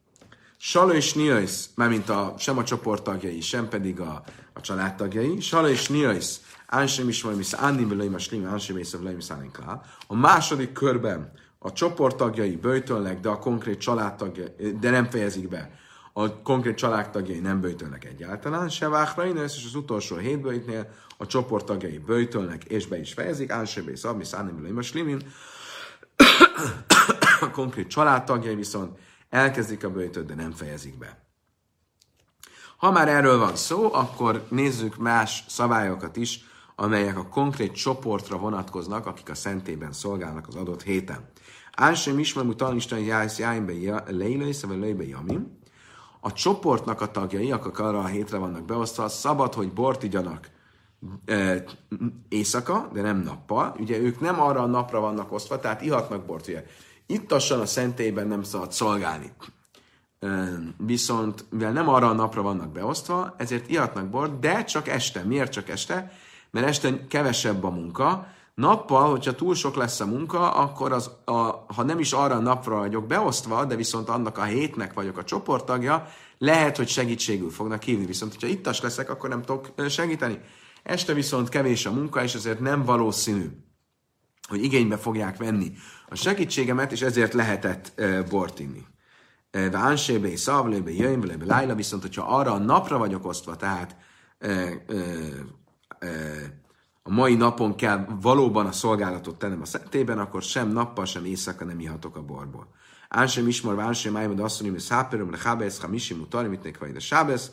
[0.58, 5.40] Salo és Niais, mint a, sem a csoporttagjai, sem pedig a, a családtagjai.
[5.40, 6.36] Salo és Niais,
[6.68, 9.52] Ánsem is misz Annim Belőim a Slimi, Ánsem és Belőim
[10.08, 15.72] A második körben a csoporttagjai bőjtölnek, de a konkrét családtagjai, de nem fejezik be
[16.18, 21.98] a konkrét családtagjai nem böjtölnek egyáltalán, se váhrainesz, és az utolsó hét böjtnél a csoporttagjai
[21.98, 25.22] böjtölnek, és be is fejezik, ánsebé szabni, szánim, slimin.
[27.42, 28.98] A konkrét családtagjai viszont
[29.36, 31.24] elkezdik a böjtöt, de nem fejezik be.
[32.78, 36.44] Ha már erről van szó, akkor nézzük más szabályokat is,
[36.76, 41.30] amelyek a konkrét csoportra vonatkoznak, akik a szentében szolgálnak az adott héten.
[41.72, 45.64] Ánsem ismermú tanisten jájsz jájnbe lejlősz, vagy lejbe jamim
[46.26, 50.50] a csoportnak a tagjai, akik arra a hétre vannak beosztva, szabad, hogy bort igyanak
[51.26, 51.64] e,
[52.30, 53.76] éjszaka, de nem nappal.
[53.80, 56.48] Ugye ők nem arra a napra vannak osztva, tehát ihatnak bort.
[56.48, 56.66] Ugye
[57.06, 59.32] ittassan a szentélyben nem szabad szolgálni.
[60.78, 65.24] Viszont, mivel nem arra a napra vannak beosztva, ezért ihatnak bort, de csak este.
[65.24, 66.12] Miért csak este?
[66.52, 71.66] Mert este kevesebb a munka, Nappal, hogyha túl sok lesz a munka, akkor az, a,
[71.74, 75.24] ha nem is arra a napra vagyok beosztva, de viszont annak a hétnek vagyok a
[75.24, 78.06] csoporttagja, lehet, hogy segítségül fognak hívni.
[78.06, 80.40] Viszont, hogyha ittas leszek, akkor nem tudok segíteni.
[80.84, 83.50] Este viszont kevés a munka, és ezért nem valószínű,
[84.48, 85.72] hogy igénybe fogják venni
[86.10, 88.86] a segítségemet, és ezért lehetett e, bort inni.
[89.52, 93.96] De Ansébe, Szavlébe, Jöjjmbe, Lájla, viszont hogyha arra a napra vagyok osztva, tehát
[94.40, 94.74] e, e,
[96.00, 96.10] e,
[97.04, 101.66] a mai napon kell valóban a szolgálatot tennem a szentében, akkor sem nappal, sem éjszaka
[101.66, 102.68] nem ihatok a borból.
[103.10, 106.96] Ánsem ismar, ánsem májmad azt mondja, hogy száperum, le hábesz, ha misi mutari, mit nek
[106.96, 107.52] a sábesz.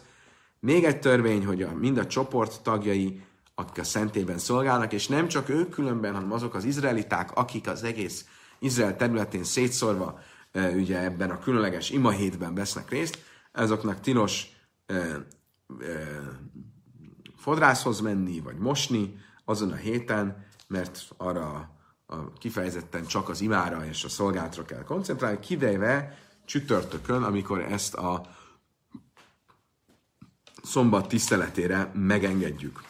[0.61, 3.23] Még egy törvény, hogy a, mind a csoport tagjai,
[3.55, 7.83] akik a szentében szolgálnak, és nem csak ők különben, hanem azok az izraeliták, akik az
[7.83, 8.27] egész
[8.59, 10.21] Izrael területén szétszorva
[10.53, 13.19] ugye ebben a különleges imahétben vesznek részt,
[13.53, 14.47] azoknak tilos
[14.87, 15.25] e, e,
[17.37, 21.71] fodrászhoz menni, vagy mosni, azon a héten, mert arra
[22.07, 28.27] a, kifejezetten csak az imára és a szolgálatra kell koncentrálni, kivéve csütörtökön, amikor ezt a
[30.63, 32.83] szombat tiszteletére megengedjük.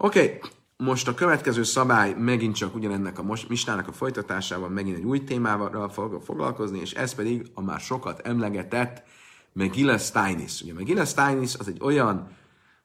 [0.00, 0.50] Oké, okay.
[0.76, 5.88] most a következő szabály megint csak ugyanennek a mistának a folytatásával megint egy új témával
[5.88, 9.02] fog foglalkozni, és ez pedig a már sokat emlegetett
[9.52, 10.62] Megillah Steinis.
[10.62, 12.28] Ugye Megillah Steinis az egy olyan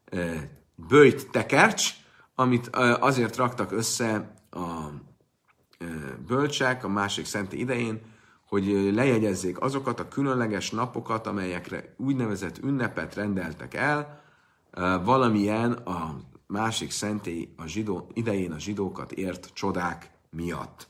[0.06, 1.89] eh, bőjt tekercs,
[2.36, 4.89] amit azért raktak össze a
[6.28, 8.02] bölcsek a másik szenti idején,
[8.47, 14.21] hogy lejegyezzék azokat a különleges napokat, amelyekre úgynevezett ünnepet rendeltek el,
[15.04, 16.15] valamilyen a
[16.47, 20.88] másik szentély a zsidó, idején a zsidókat ért csodák miatt.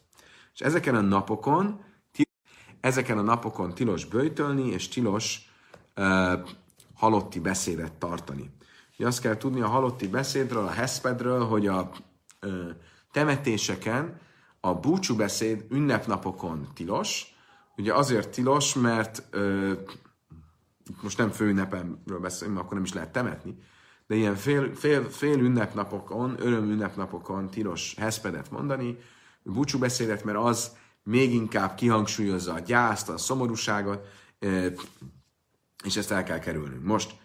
[0.53, 1.83] És ezeken a napokon,
[2.79, 5.51] ezeken a napokon tilos bőjtölni, és tilos
[5.95, 6.49] uh,
[6.93, 8.51] halotti beszédet tartani.
[8.97, 11.91] Ugye azt kell tudni a halotti beszédről, a heszpedről, hogy a
[12.39, 12.69] ö,
[13.11, 14.19] temetéseken
[14.59, 17.35] a búcsú beszéd ünnepnapokon tilos.
[17.77, 19.73] Ugye azért tilos, mert ö,
[21.01, 23.57] most nem főünnepemről beszélünk, akkor nem is lehet temetni,
[24.13, 28.97] de ilyen fél, fél, fél ünnepnapokon, öröm ünnepnapokon tilos heszpedet mondani,
[29.43, 34.07] búcsú beszédet, mert az még inkább kihangsúlyozza a gyászt, a szomorúságot,
[35.83, 36.77] és ezt el kell kerülni.
[36.83, 37.15] Most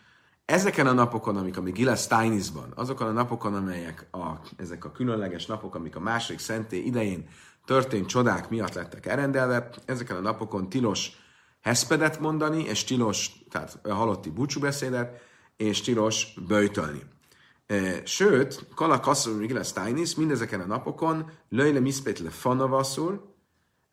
[0.44, 5.46] ezeken a napokon, amik a Gila Steinisban, azokon a napokon, amelyek a, ezek a különleges
[5.46, 7.29] napok, amik a második szentély idején
[7.64, 11.11] történt csodák miatt lettek elrendelve, ezeken a napokon tilos
[11.61, 15.27] heszpedet mondani, és tilos, tehát halotti búcsúbeszédet,
[15.58, 17.02] és tilos böjtölni.
[18.04, 23.34] Sőt, Kala Kasszor Gila Steinis mindezeken a napokon löjle miszpét le fanavaszul,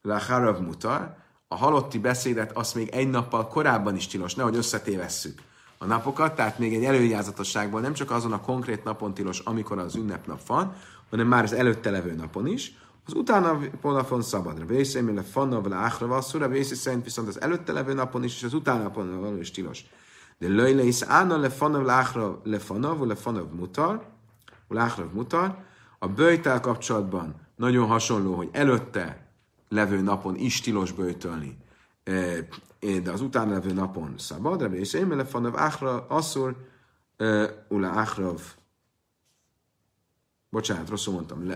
[0.01, 1.15] le harav mutar,
[1.47, 5.41] a halotti beszédet azt még egy nappal korábban is tilos, nehogy összetévesszük
[5.77, 9.95] a napokat, tehát még egy előjázatosságból nem csak azon a konkrét napon tilos, amikor az
[9.95, 10.75] ünnepnap van,
[11.09, 12.73] hanem már az előtte levő napon is,
[13.05, 14.59] az utána napon szabad.
[14.59, 18.43] Rabbi le fanna vele áhra vasszú, Rabbi szerint viszont az előtte levő napon is, és
[18.43, 19.85] az utána napon is tilos.
[20.37, 24.01] De löjle is ána le fanna vele áhra le fanna, le fanna mutar,
[24.67, 25.63] le áhra mutar.
[25.99, 29.27] A bőjtel kapcsolatban nagyon hasonló, hogy előtte
[29.69, 31.57] levő napon is tilos bőjtölni
[32.79, 36.55] de az utána levő napon szabad, Rabbi és én fanav áhra asszor,
[37.67, 38.41] ula áhrav,
[40.49, 41.47] bocsánat, rosszul mondtam,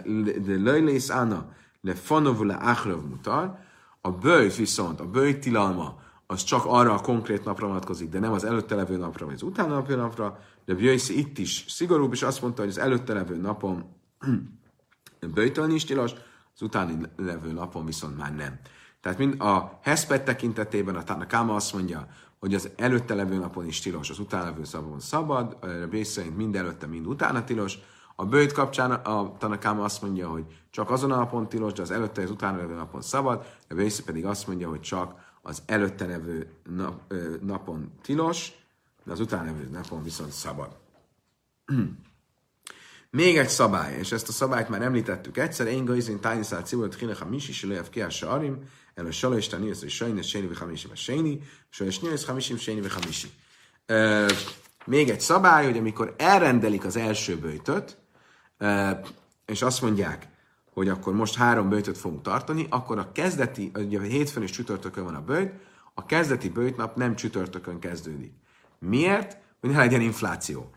[0.44, 3.58] de lejlész ána, le fanav ula áhrav mutar,
[4.02, 8.32] a bőjt viszont, a bőjt tilalma, az csak arra a konkrét napra vonatkozik, de nem
[8.32, 12.22] az előtte levő napra, vagy az utána levő napra, de Bjöjszi itt is szigorúbb, és
[12.22, 13.86] azt mondta, hogy az előtte levő napon
[15.34, 16.12] bőjtölni is tilos,
[16.54, 18.60] az utáni levő napon viszont már nem.
[19.02, 22.08] Tehát mind a Hesped tekintetében a Tanakáma azt mondja,
[22.40, 25.58] hogy az előtte levő napon is tilos, az utána levő szabon szabad,
[25.90, 27.78] Bész szerint mind előtte, mind utána tilos.
[28.16, 31.92] A bőjt kapcsán a Tanakáma azt mondja, hogy csak azon a napon tilos, de az
[31.92, 36.06] előtte, az utána levő napon szabad, a Bész pedig azt mondja, hogy csak az előtte
[36.06, 38.52] levő nap, napon tilos,
[39.04, 40.78] de az utána levő napon viszont szabad.
[43.12, 47.26] Még egy szabály, és ezt a szabályt már említettük egyszer, én gajzin tájniszál civolt hinecha
[47.26, 48.64] misi, se lehev ki a arim,
[48.96, 53.30] el a salajs tanisz, és sajnos séni vechamisi, vagy séni, sajnos nyolc hamisim, séni vechamisi.
[54.86, 57.98] Még egy szabály, hogy amikor elrendelik az első bőjtöt,
[59.46, 60.28] és azt mondják,
[60.74, 65.16] hogy akkor most három bőjtöt fogunk tartani, akkor a kezdeti, ugye hétfőn és csütörtökön van
[65.16, 65.54] a bőjt,
[65.94, 68.32] a kezdeti bőjtnap nem csütörtökön kezdődik.
[68.80, 69.38] Miért?
[69.60, 70.72] Hogy ne legyen infláció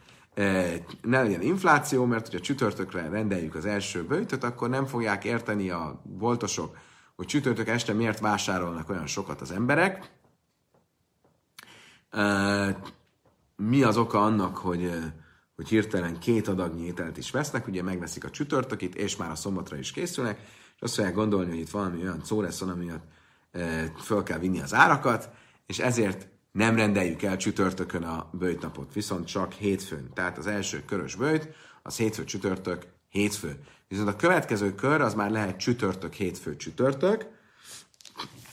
[1.03, 6.03] ne legyen infláció, mert hogyha csütörtökre rendeljük az első bőjtöt, akkor nem fogják érteni a
[6.05, 6.77] boltosok,
[7.17, 10.11] hogy csütörtök este miért vásárolnak olyan sokat az emberek.
[13.57, 14.91] Mi az oka annak, hogy,
[15.57, 19.77] hogy hirtelen két adagnyi ételt is vesznek, ugye megveszik a csütörtökit, és már a szombatra
[19.77, 20.41] is készülnek,
[20.77, 23.05] és azt fogják gondolni, hogy itt valami olyan szó lesz, ami miatt
[23.51, 25.31] e, föl kell vinni az árakat,
[25.67, 30.11] és ezért nem rendeljük el csütörtökön a bőjtnapot, viszont csak hétfőn.
[30.15, 31.49] Tehát az első körös bőjt,
[31.83, 33.59] az hétfő, csütörtök, hétfő.
[33.89, 37.27] Viszont a következő kör az már lehet csütörtök, hétfő, csütörtök.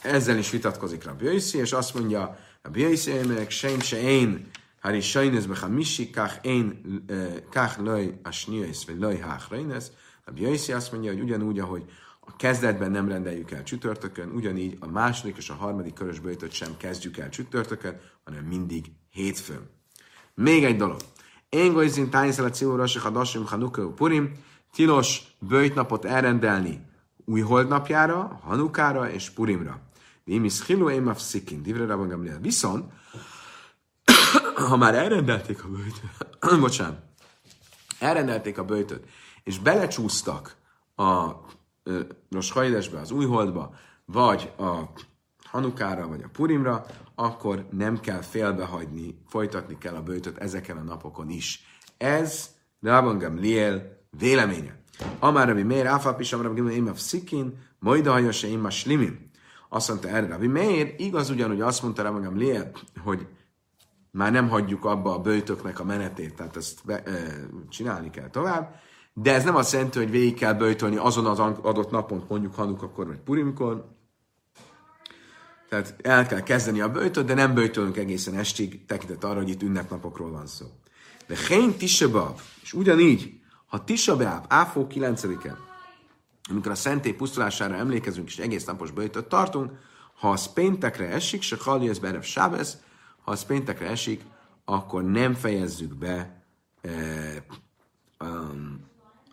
[0.01, 5.01] Ezzel is vitatkozik Rabbi Yossi, és azt mondja, Rabbi Yossi, meg sem se én, Hari
[5.01, 6.81] sajnez becha misi, kach én,
[7.51, 9.91] kach löj a sniais, vagy löj hách rejnez.
[10.25, 11.83] Rabbi Yossi azt mondja, hogy ugyanúgy, ahogy
[12.19, 16.77] a kezdetben nem rendeljük el csütörtökön, ugyanígy a második és a harmadik körös bőjtöt sem
[16.77, 19.69] kezdjük el csütörtökön, hanem mindig hétfőn.
[20.33, 20.99] Még egy dolog.
[21.49, 24.31] Én tájszel a ciórasik a dasim hanuka purim,
[24.71, 26.87] tilos bőjtnapot elrendelni
[27.25, 29.81] új holdnapjára, hanukára és purimra.
[30.23, 32.93] Vimis hilu émaf szikin, divre rabban Viszont,
[34.67, 37.01] ha már elrendelték a bőjtöt, bocsánat,
[37.99, 39.07] elrendelték a bőjtöt,
[39.43, 40.55] és belecsúsztak
[40.95, 41.31] a
[42.29, 43.73] Rosh Hajdesbe, az újholdba,
[44.05, 44.79] vagy a
[45.43, 51.29] Hanukára, vagy a Purimra, akkor nem kell félbehagyni, folytatni kell a bőjtöt ezeken a napokon
[51.29, 51.63] is.
[51.97, 52.49] Ez
[52.81, 54.77] Rabban Gamliel véleménye.
[55.19, 59.31] Amár Rabbi Meir, Áfap is, Rabbi Gamliel, Imaf Szikin, Majda Hajose, Imma Slimin.
[59.69, 62.71] Azt mondta erre Rabbi Meir, igaz ugyanúgy azt mondta Rabban Gamliel,
[63.03, 63.27] hogy
[64.11, 67.11] már nem hagyjuk abba a bőjtöknek a menetét, tehát ezt be, e,
[67.69, 68.75] csinálni kell tovább,
[69.13, 73.07] de ez nem azt jelenti, hogy végig kell böjtölni azon az adott napon, mondjuk Hanukakor
[73.07, 73.97] vagy Purimkor.
[75.69, 79.61] Tehát el kell kezdeni a böjtöt, de nem böjtölünk egészen estig, tekintet arra, hogy itt
[79.61, 80.65] ünnepnapokról van szó.
[81.27, 85.57] De Hén Tisabab, és ugyanígy, ha Tisabab, Áfó 9-en,
[86.49, 89.71] amikor a szentély pusztulására emlékezünk, és egész napos böjtöt tartunk,
[90.19, 92.81] ha az péntekre esik, se halli ez berev sábez,
[93.29, 94.23] ha az péntekre esik,
[94.65, 96.43] akkor nem fejezzük be
[96.81, 97.35] eh,
[98.19, 98.79] um,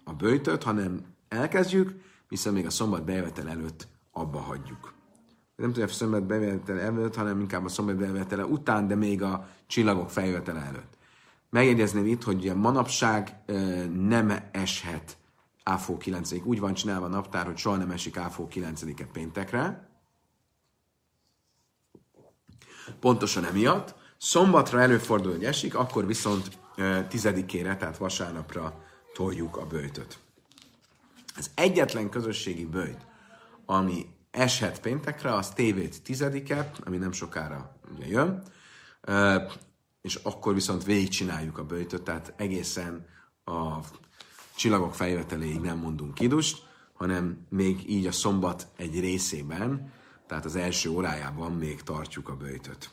[0.04, 4.94] a bőjtöt, hanem elkezdjük, viszont még a szombat bejövetel előtt abba hagyjuk.
[5.56, 9.48] Nem tudom, a szombat bejövetel előtt, hanem inkább a szombat bejövetele után, de még a
[9.66, 10.98] csillagok feljövetele előtt.
[11.50, 13.36] Megjegyezném itt, hogy manapság
[13.92, 15.16] nem eshet
[15.62, 19.88] áfó 9 Úgy van csinálva a naptár, hogy soha nem esik áfó 9-e péntekre.
[23.00, 23.94] Pontosan emiatt.
[24.16, 26.58] Szombatra előfordul, hogy esik, akkor viszont
[27.08, 30.18] tizedikére, tehát vasárnapra toljuk a bőjtöt.
[31.36, 33.06] Az egyetlen közösségi bőjt,
[33.66, 37.76] ami eshet péntekre, az tévét tizedike, ami nem sokára
[38.08, 38.42] jön,
[40.00, 43.06] és akkor viszont végigcsináljuk a bőjtöt, tehát egészen
[43.44, 43.78] a
[44.56, 49.92] csillagok feljöveteléig nem mondunk kidust, hanem még így a szombat egy részében,
[50.26, 52.90] tehát az első órájában még tartjuk a bőjtöt.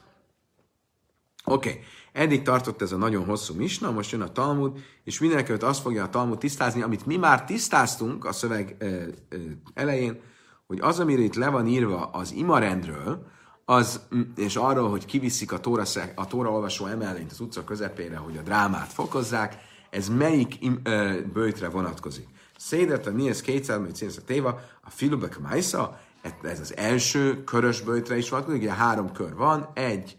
[1.46, 1.82] Oké, okay.
[2.12, 6.04] eddig tartott ez a nagyon hosszú misna, most jön a Talmud, és mindenkelőtt azt fogja
[6.04, 9.38] a Talmud tisztázni, amit mi már tisztáztunk a szöveg ö, ö,
[9.74, 10.22] elején,
[10.68, 13.28] hogy az, amire itt le van írva az imarendről,
[13.66, 14.02] az,
[14.36, 15.84] és arról, hogy kiviszik a tóra,
[16.16, 19.58] a tóra olvasó emellényt az utca közepére, hogy a drámát fokozzák,
[19.90, 22.28] ez melyik im, ö, bőjtre vonatkozik.
[22.58, 26.00] Szédet a Nies kétszer, vagy Cénsz a Téva, a Filubek Maisa,
[26.42, 30.18] ez az első körös bőjtre is vonatkozik, ugye három kör van, egy,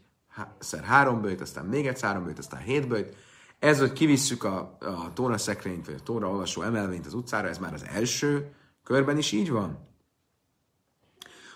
[0.59, 3.17] szer három bőjt, aztán még egy három bőjt, aztán hét bőjt.
[3.59, 7.59] Ez, hogy kivisszük a, a tóra szekrényt, vagy a tóra olvasó emelvényt az utcára, ez
[7.59, 9.79] már az első körben is így van.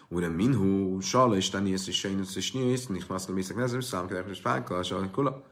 [0.09, 4.41] Ura minhu, sala isteni, és sejnusz, és nyísz, nincs maszkal mészek nezem, szám kedek, és
[4.41, 5.43] fákkal, sala kula.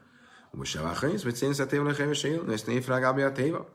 [0.51, 3.69] Most se vághanész, vagy szénszetével a heves él, és névrágábja a téva.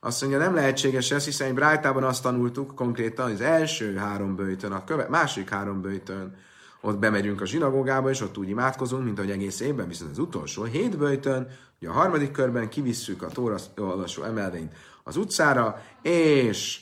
[0.00, 4.84] Azt mondja, nem lehetséges ez, hiszen Brájtában azt tanultuk konkrétan, az első három bőjtön, a
[4.84, 6.36] köve, másik három bőjtön,
[6.80, 10.64] ott bemegyünk a zsinagógába, és ott úgy imádkozunk, mint ahogy egész évben, viszont az utolsó
[10.64, 11.48] hét bőjtön,
[11.80, 16.80] ugye a harmadik körben kivisszük a tóra olvasó emelvényt az utcára, és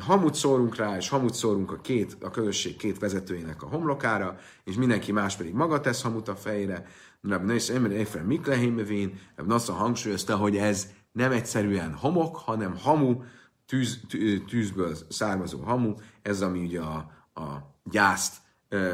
[0.00, 4.74] hamut szórunk rá, és hamut szórunk a, két, a közösség két vezetőjének a homlokára, és
[4.74, 6.86] mindenki más pedig maga tesz hamut a fejére.
[7.22, 10.86] Rabbi Nősz Emre Efrem Miklehimevén, Nasza hangsúlyozta, hogy ez
[11.18, 13.22] nem egyszerűen homok, hanem hamu,
[13.66, 14.00] tűz,
[14.48, 16.96] tűzből származó hamu, ez ami ugye a,
[17.34, 18.34] a gyászt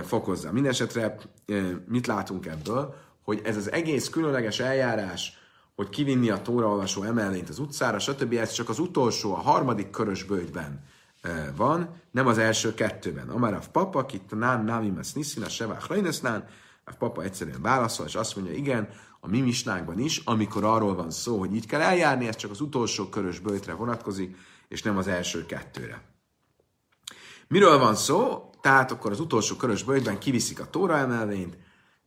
[0.04, 0.52] fokozza.
[0.52, 1.16] Mindenesetre
[1.88, 2.94] mit látunk ebből?
[3.22, 5.38] Hogy ez az egész különleges eljárás,
[5.74, 8.32] hogy kivinni a tóraolvasó emelvényt az utcára, stb.
[8.32, 10.84] Ez csak az utolsó, a harmadik körös bőjtben
[11.56, 13.28] van, nem az első kettőben.
[13.28, 16.48] Amár a papa, itt nán námim a niszina, sevák rajnesznán,
[16.84, 18.88] a papa egyszerűen válaszol, és azt mondja, igen,
[19.20, 22.60] a mi misnákban is, amikor arról van szó, hogy így kell eljárni, ez csak az
[22.60, 24.36] utolsó körös bőjtre vonatkozik,
[24.68, 26.02] és nem az első kettőre.
[27.48, 28.50] Miről van szó?
[28.60, 31.56] Tehát akkor az utolsó körös bőjtben kiviszik a tóra emelvényt,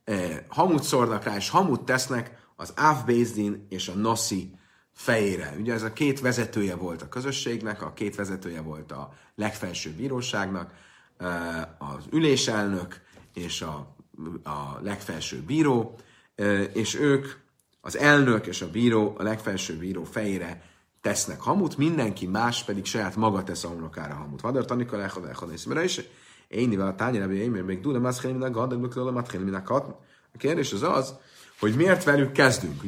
[0.04, 3.08] eh, hamut szórnak rá, és hamut tesznek az Áv
[3.68, 4.54] és a Noszi
[4.92, 5.54] fejére.
[5.58, 10.72] Ugye ez a két vezetője volt a közösségnek, a két vezetője volt a legfelsőbb bíróságnak,
[11.78, 13.00] az üléselnök
[13.34, 13.96] és a,
[14.42, 15.98] a legfelsőbb bíró,
[16.72, 17.26] és ők,
[17.80, 20.62] az elnök és a bíró, a legfelsőbb bíró fejére
[21.00, 24.40] tesznek hamut, mindenki más pedig saját maga tesz a homlokára hamut.
[24.40, 26.00] Vadar tanika lechad lechad észmere is.
[26.48, 30.82] Én a tányára én még dule maszkén minek gadag bökről a minek A kérdés az
[30.82, 31.14] az,
[31.58, 32.82] hogy miért velük kezdünk.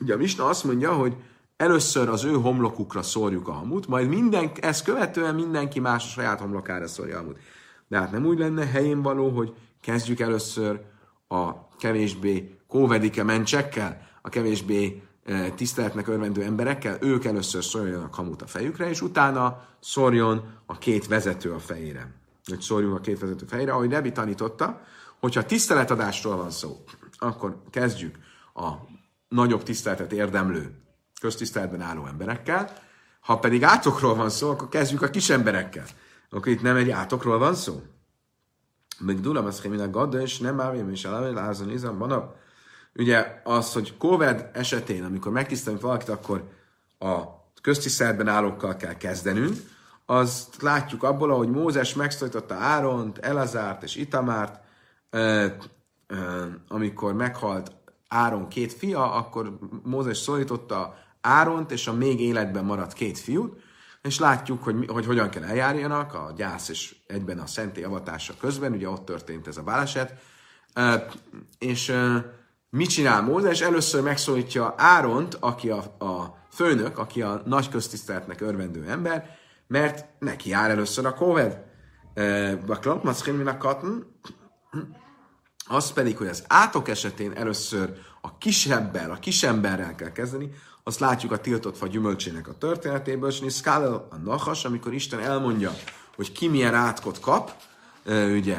[0.00, 1.16] Ugye a Misna azt mondja, hogy
[1.56, 6.40] először az ő homlokukra szórjuk a hamut, majd minden, ezt követően mindenki más a saját
[6.40, 7.38] homlokára szórja a hamut.
[7.88, 9.54] De hát nem úgy lenne helyén való, hogy
[9.84, 10.80] kezdjük először
[11.28, 18.46] a kevésbé kóvedike mencsekkel, a kevésbé e, tiszteletnek örvendő emberekkel, ők először szórjanak hamut a
[18.46, 22.14] fejükre, és utána szórjon a két vezető a fejére.
[22.44, 24.80] Hogy szórjunk a két vezető fejére, ahogy Rebi tanította,
[25.20, 26.84] hogyha tiszteletadásról van szó,
[27.18, 28.18] akkor kezdjük
[28.54, 28.70] a
[29.28, 30.82] nagyobb tiszteletet érdemlő,
[31.20, 32.72] köztiszteletben álló emberekkel,
[33.20, 35.84] ha pedig átokról van szó, akkor kezdjük a kis emberekkel.
[36.30, 37.82] Akkor itt nem egy átokról van szó.
[38.98, 42.32] Meg dulam az a gadda, és nem ávém, és elámén lázon izam, van
[42.96, 46.48] Ugye az, hogy COVID esetén, amikor megtisztelünk valakit, akkor
[46.98, 47.22] a
[47.62, 49.56] köztiszteletben állókkal kell kezdenünk,
[50.06, 54.60] azt látjuk abból, ahogy Mózes megszólította Áront, Elazárt és Itamárt,
[56.68, 57.72] amikor meghalt
[58.08, 63.62] Áron két fia, akkor Mózes szólította Áront és a még életben maradt két fiút,
[64.04, 68.72] és látjuk, hogy, hogy hogyan kell eljárjanak a gyász és egyben a szenté avatása közben,
[68.72, 70.14] ugye ott történt ez a báleset,
[71.58, 71.94] és
[72.70, 73.60] mit csinál Mózes?
[73.60, 80.48] Először megszólítja Áront, aki a, a főnök, aki a nagy köztiszteletnek örvendő ember, mert neki
[80.48, 81.64] jár először a kóved.
[82.66, 83.58] Baklant, machin,
[85.66, 90.50] az pedig, hogy az átok esetén először a kisebbel, a kisemberrel kell kezdeni,
[90.86, 95.74] azt látjuk a tiltott fa gyümölcsének a történetéből, és Niszkálel a Nachas, amikor Isten elmondja,
[96.16, 97.52] hogy ki milyen átkot kap,
[98.34, 98.56] ugye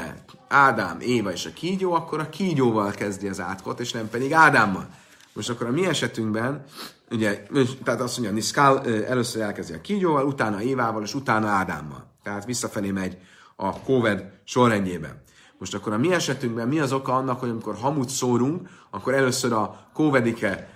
[0.47, 4.87] Ádám, Éva és a kígyó, akkor a kígyóval kezdi az átkot, és nem pedig Ádámmal.
[5.33, 6.63] Most akkor a mi esetünkben,
[7.11, 7.45] ugye,
[7.83, 12.11] tehát azt mondja, Niszkál először elkezdi a kígyóval, utána Évával, és utána Ádámmal.
[12.23, 13.17] Tehát visszafelé megy
[13.55, 15.23] a Kóved sorrendjében.
[15.57, 19.53] Most akkor a mi esetünkben mi az oka annak, hogy amikor hamut szórunk, akkor először
[19.53, 20.69] a kóvedike,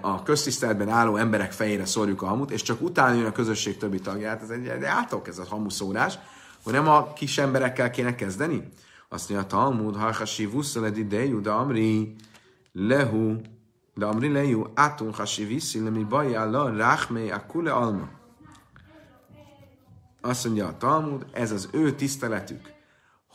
[0.00, 4.00] a köztiszteletben álló emberek fejére szórjuk a hamut, és csak utána jön a közösség többi
[4.00, 4.42] tagját.
[4.42, 6.18] Ez egy, egy átok ez a hamuszórás,
[6.62, 8.68] hogy nem a kis emberekkel kéne kezdeni?
[9.08, 12.14] Azt mondja, Talmud, hachasi vusszaled idejú, de amri
[12.72, 13.36] lehu,
[13.94, 16.06] de amri lehu, átun hasi viszi, lemi
[16.76, 18.08] ráhmé, a kule alma.
[20.20, 22.76] Azt mondja a Talmud, ez az ő tiszteletük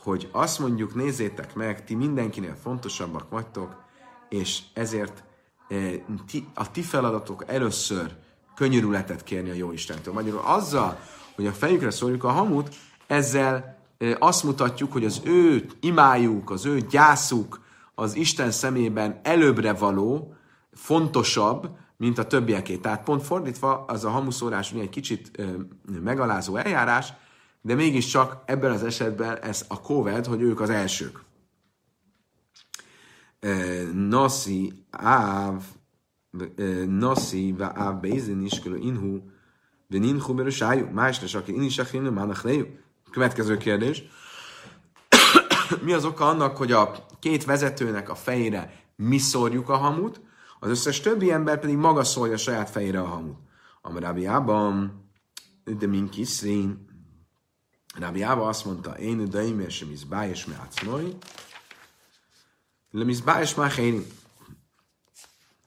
[0.04, 3.82] hogy azt mondjuk, nézzétek meg, ti mindenkinél fontosabbak vagytok,
[4.28, 5.24] és ezért
[6.54, 8.16] a ti feladatok először
[8.54, 10.14] könyörületet kérni a jó Istentől.
[10.14, 10.98] Magyarul azzal,
[11.34, 12.74] hogy a fejükre szórjuk a hamut,
[13.06, 17.60] ezzel e, azt mutatjuk, hogy az ő imájuk, az ő gyászuk
[17.94, 20.34] az Isten szemében előbbre való,
[20.72, 22.76] fontosabb, mint a többieké.
[22.76, 25.44] Tehát pont fordítva, az a hamuszórás egy kicsit e,
[26.00, 27.12] megalázó eljárás,
[27.60, 31.23] de mégiscsak ebben az esetben ez a COVID, hogy ők az elsők.
[33.92, 35.62] Nasi áv,
[36.86, 39.20] nasi va áv beizin iskölő inhu,
[39.88, 42.42] de ninhu berusájú, másnak, aki in is achinu, mának
[43.10, 44.02] Következő kérdés.
[45.84, 50.20] mi az oka annak, hogy a két vezetőnek a fejére mi szórjuk a hamut,
[50.60, 53.38] az összes többi ember pedig maga szólja saját fejére a hamut.
[53.82, 55.04] Amrábiában,
[55.78, 56.92] de min kiszrin,
[57.98, 60.68] Rabbi Ába azt mondta, én de én sem izbájes me
[62.94, 63.72] acmoi, le izbájes már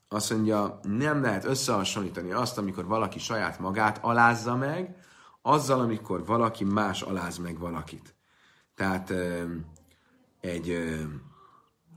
[0.09, 4.95] Azt mondja, nem lehet összehasonlítani azt, amikor valaki saját magát alázza meg,
[5.41, 8.15] azzal, amikor valaki más aláz meg valakit.
[8.75, 9.13] Tehát
[10.41, 10.69] egy,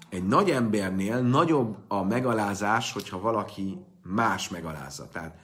[0.09, 5.09] egy nagy embernél nagyobb a megalázás, hogyha valaki más megalázza.
[5.09, 5.39] Tehát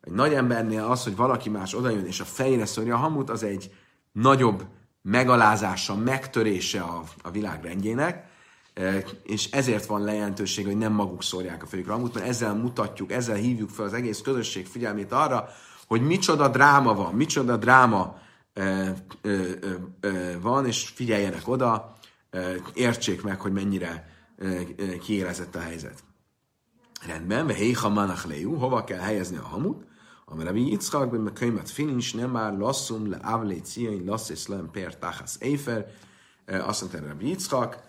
[0.00, 3.42] egy nagy embernél az, hogy valaki más odajön és a fejre szorja a hamut, az
[3.42, 3.74] egy
[4.12, 4.66] nagyobb
[5.02, 8.27] megalázása, megtörése a, a világ rendjének,
[9.22, 13.36] és ezért van lejelentőség, hogy nem maguk szórják a fejükre hamut, mert ezzel mutatjuk, ezzel
[13.36, 15.48] hívjuk fel az egész közösség figyelmét arra,
[15.86, 18.18] hogy micsoda dráma van, micsoda dráma
[20.40, 21.96] van, és figyeljenek oda,
[22.74, 24.08] értsék meg, hogy mennyire
[25.02, 26.02] kiélezett a helyzet.
[27.06, 29.86] Rendben, ve héha manach hova kell helyezni a hamut?
[30.24, 34.98] Amar Rabbi Yitzchak ben Mekaimat Finincs nem már lasszum le avlé ciain lasszis lem per
[34.98, 35.86] tachasz éfer.
[36.46, 37.87] Azt mondta Rabbi Yitzchak,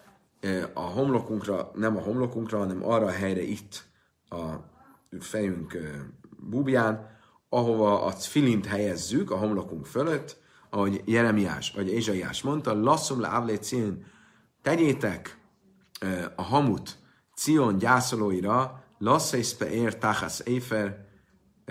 [0.74, 3.84] a homlokunkra, nem a homlokunkra, hanem arra a helyre itt
[4.30, 4.46] a
[5.20, 5.78] fejünk
[6.38, 7.18] búbján,
[7.50, 10.38] ahova a cfilint helyezzük a homlokunk fölött,
[10.70, 14.06] ahogy Jeremiás vagy Ézsaiás mondta, lasszum le cín,
[14.62, 15.38] tegyétek
[16.36, 16.98] a hamut
[17.36, 21.08] Cion gyászolóira, lasszészpe ér táhász éfer,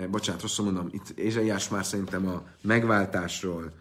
[0.09, 3.73] bocsánat, rosszul mondom, itt Ézsaiás már szerintem a megváltásról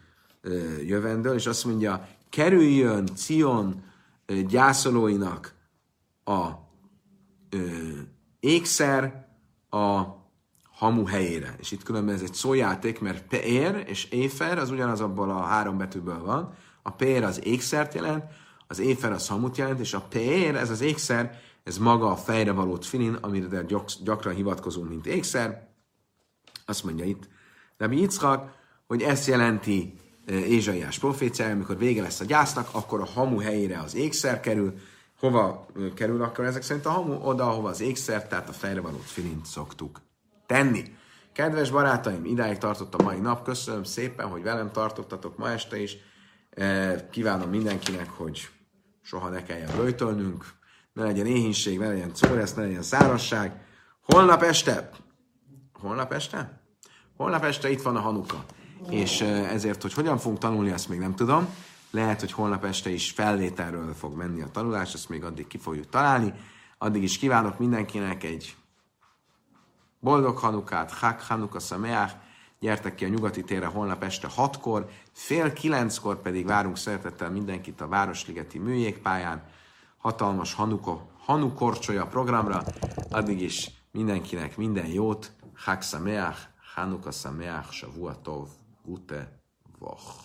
[0.86, 3.82] jövendől, és azt mondja, kerüljön Cion
[4.46, 5.54] gyászolóinak
[6.24, 6.50] a
[8.40, 9.26] ékszer
[9.70, 10.02] a
[10.78, 11.54] hamu helyére.
[11.58, 15.78] És itt különben ez egy szójáték, mert peér és éfer az ugyanaz abból a három
[15.78, 16.54] betűből van.
[16.82, 18.24] A peér az ékszert jelent,
[18.66, 22.52] az éfer az hamut jelent, és a peér, ez az ékszer, ez maga a fejre
[22.52, 23.64] való filin, amire
[24.02, 25.68] gyakran hivatkozunk, mint ékszer.
[26.64, 27.28] Azt mondja itt
[27.76, 28.52] Rabbi Yitzchak,
[28.86, 29.94] hogy ezt jelenti
[30.28, 34.74] Ézsaiás proféciája, amikor vége lesz a gyásznak, akkor a hamu helyére az ékszer kerül.
[35.18, 37.12] Hova kerül akkor ezek szerint a hamu?
[37.22, 40.00] Oda, ahova az ékszer, tehát a fejre való filint szoktuk
[40.46, 40.96] tenni.
[41.32, 43.44] Kedves barátaim, idáig tartott a mai nap.
[43.44, 45.96] Köszönöm szépen, hogy velem tartottatok ma este is.
[47.10, 48.48] Kívánom mindenkinek, hogy
[49.02, 50.44] soha ne kelljen böjtölnünk,
[50.92, 53.66] ne legyen éhínség, ne legyen córesz, ne legyen szárasság.
[54.02, 54.90] Holnap este,
[55.72, 56.62] holnap este?
[57.16, 58.44] Holnap este itt van a Hanuka.
[58.90, 61.48] És ezért, hogy hogyan fogunk tanulni, azt még nem tudom.
[61.90, 65.88] Lehet, hogy holnap este is felvételről fog menni a tanulás, ezt még addig ki fogjuk
[65.88, 66.32] találni.
[66.78, 68.56] Addig is kívánok mindenkinek egy
[70.00, 72.14] boldog Hanukát, Hak Hanuka Sameach,
[72.60, 77.88] gyertek ki a nyugati térre holnap este hatkor, fél kilenckor pedig várunk szeretettel mindenkit a
[77.88, 79.42] Városligeti műjégpályán,
[79.98, 82.62] hatalmas Hanuko, Hanukorcsolya programra,
[83.10, 86.38] addig is mindenkinek minden jót, Hak Sameach,
[86.74, 88.48] Hanuka Sameach, Shavuatov,
[88.88, 89.28] gute
[89.80, 90.16] Woche.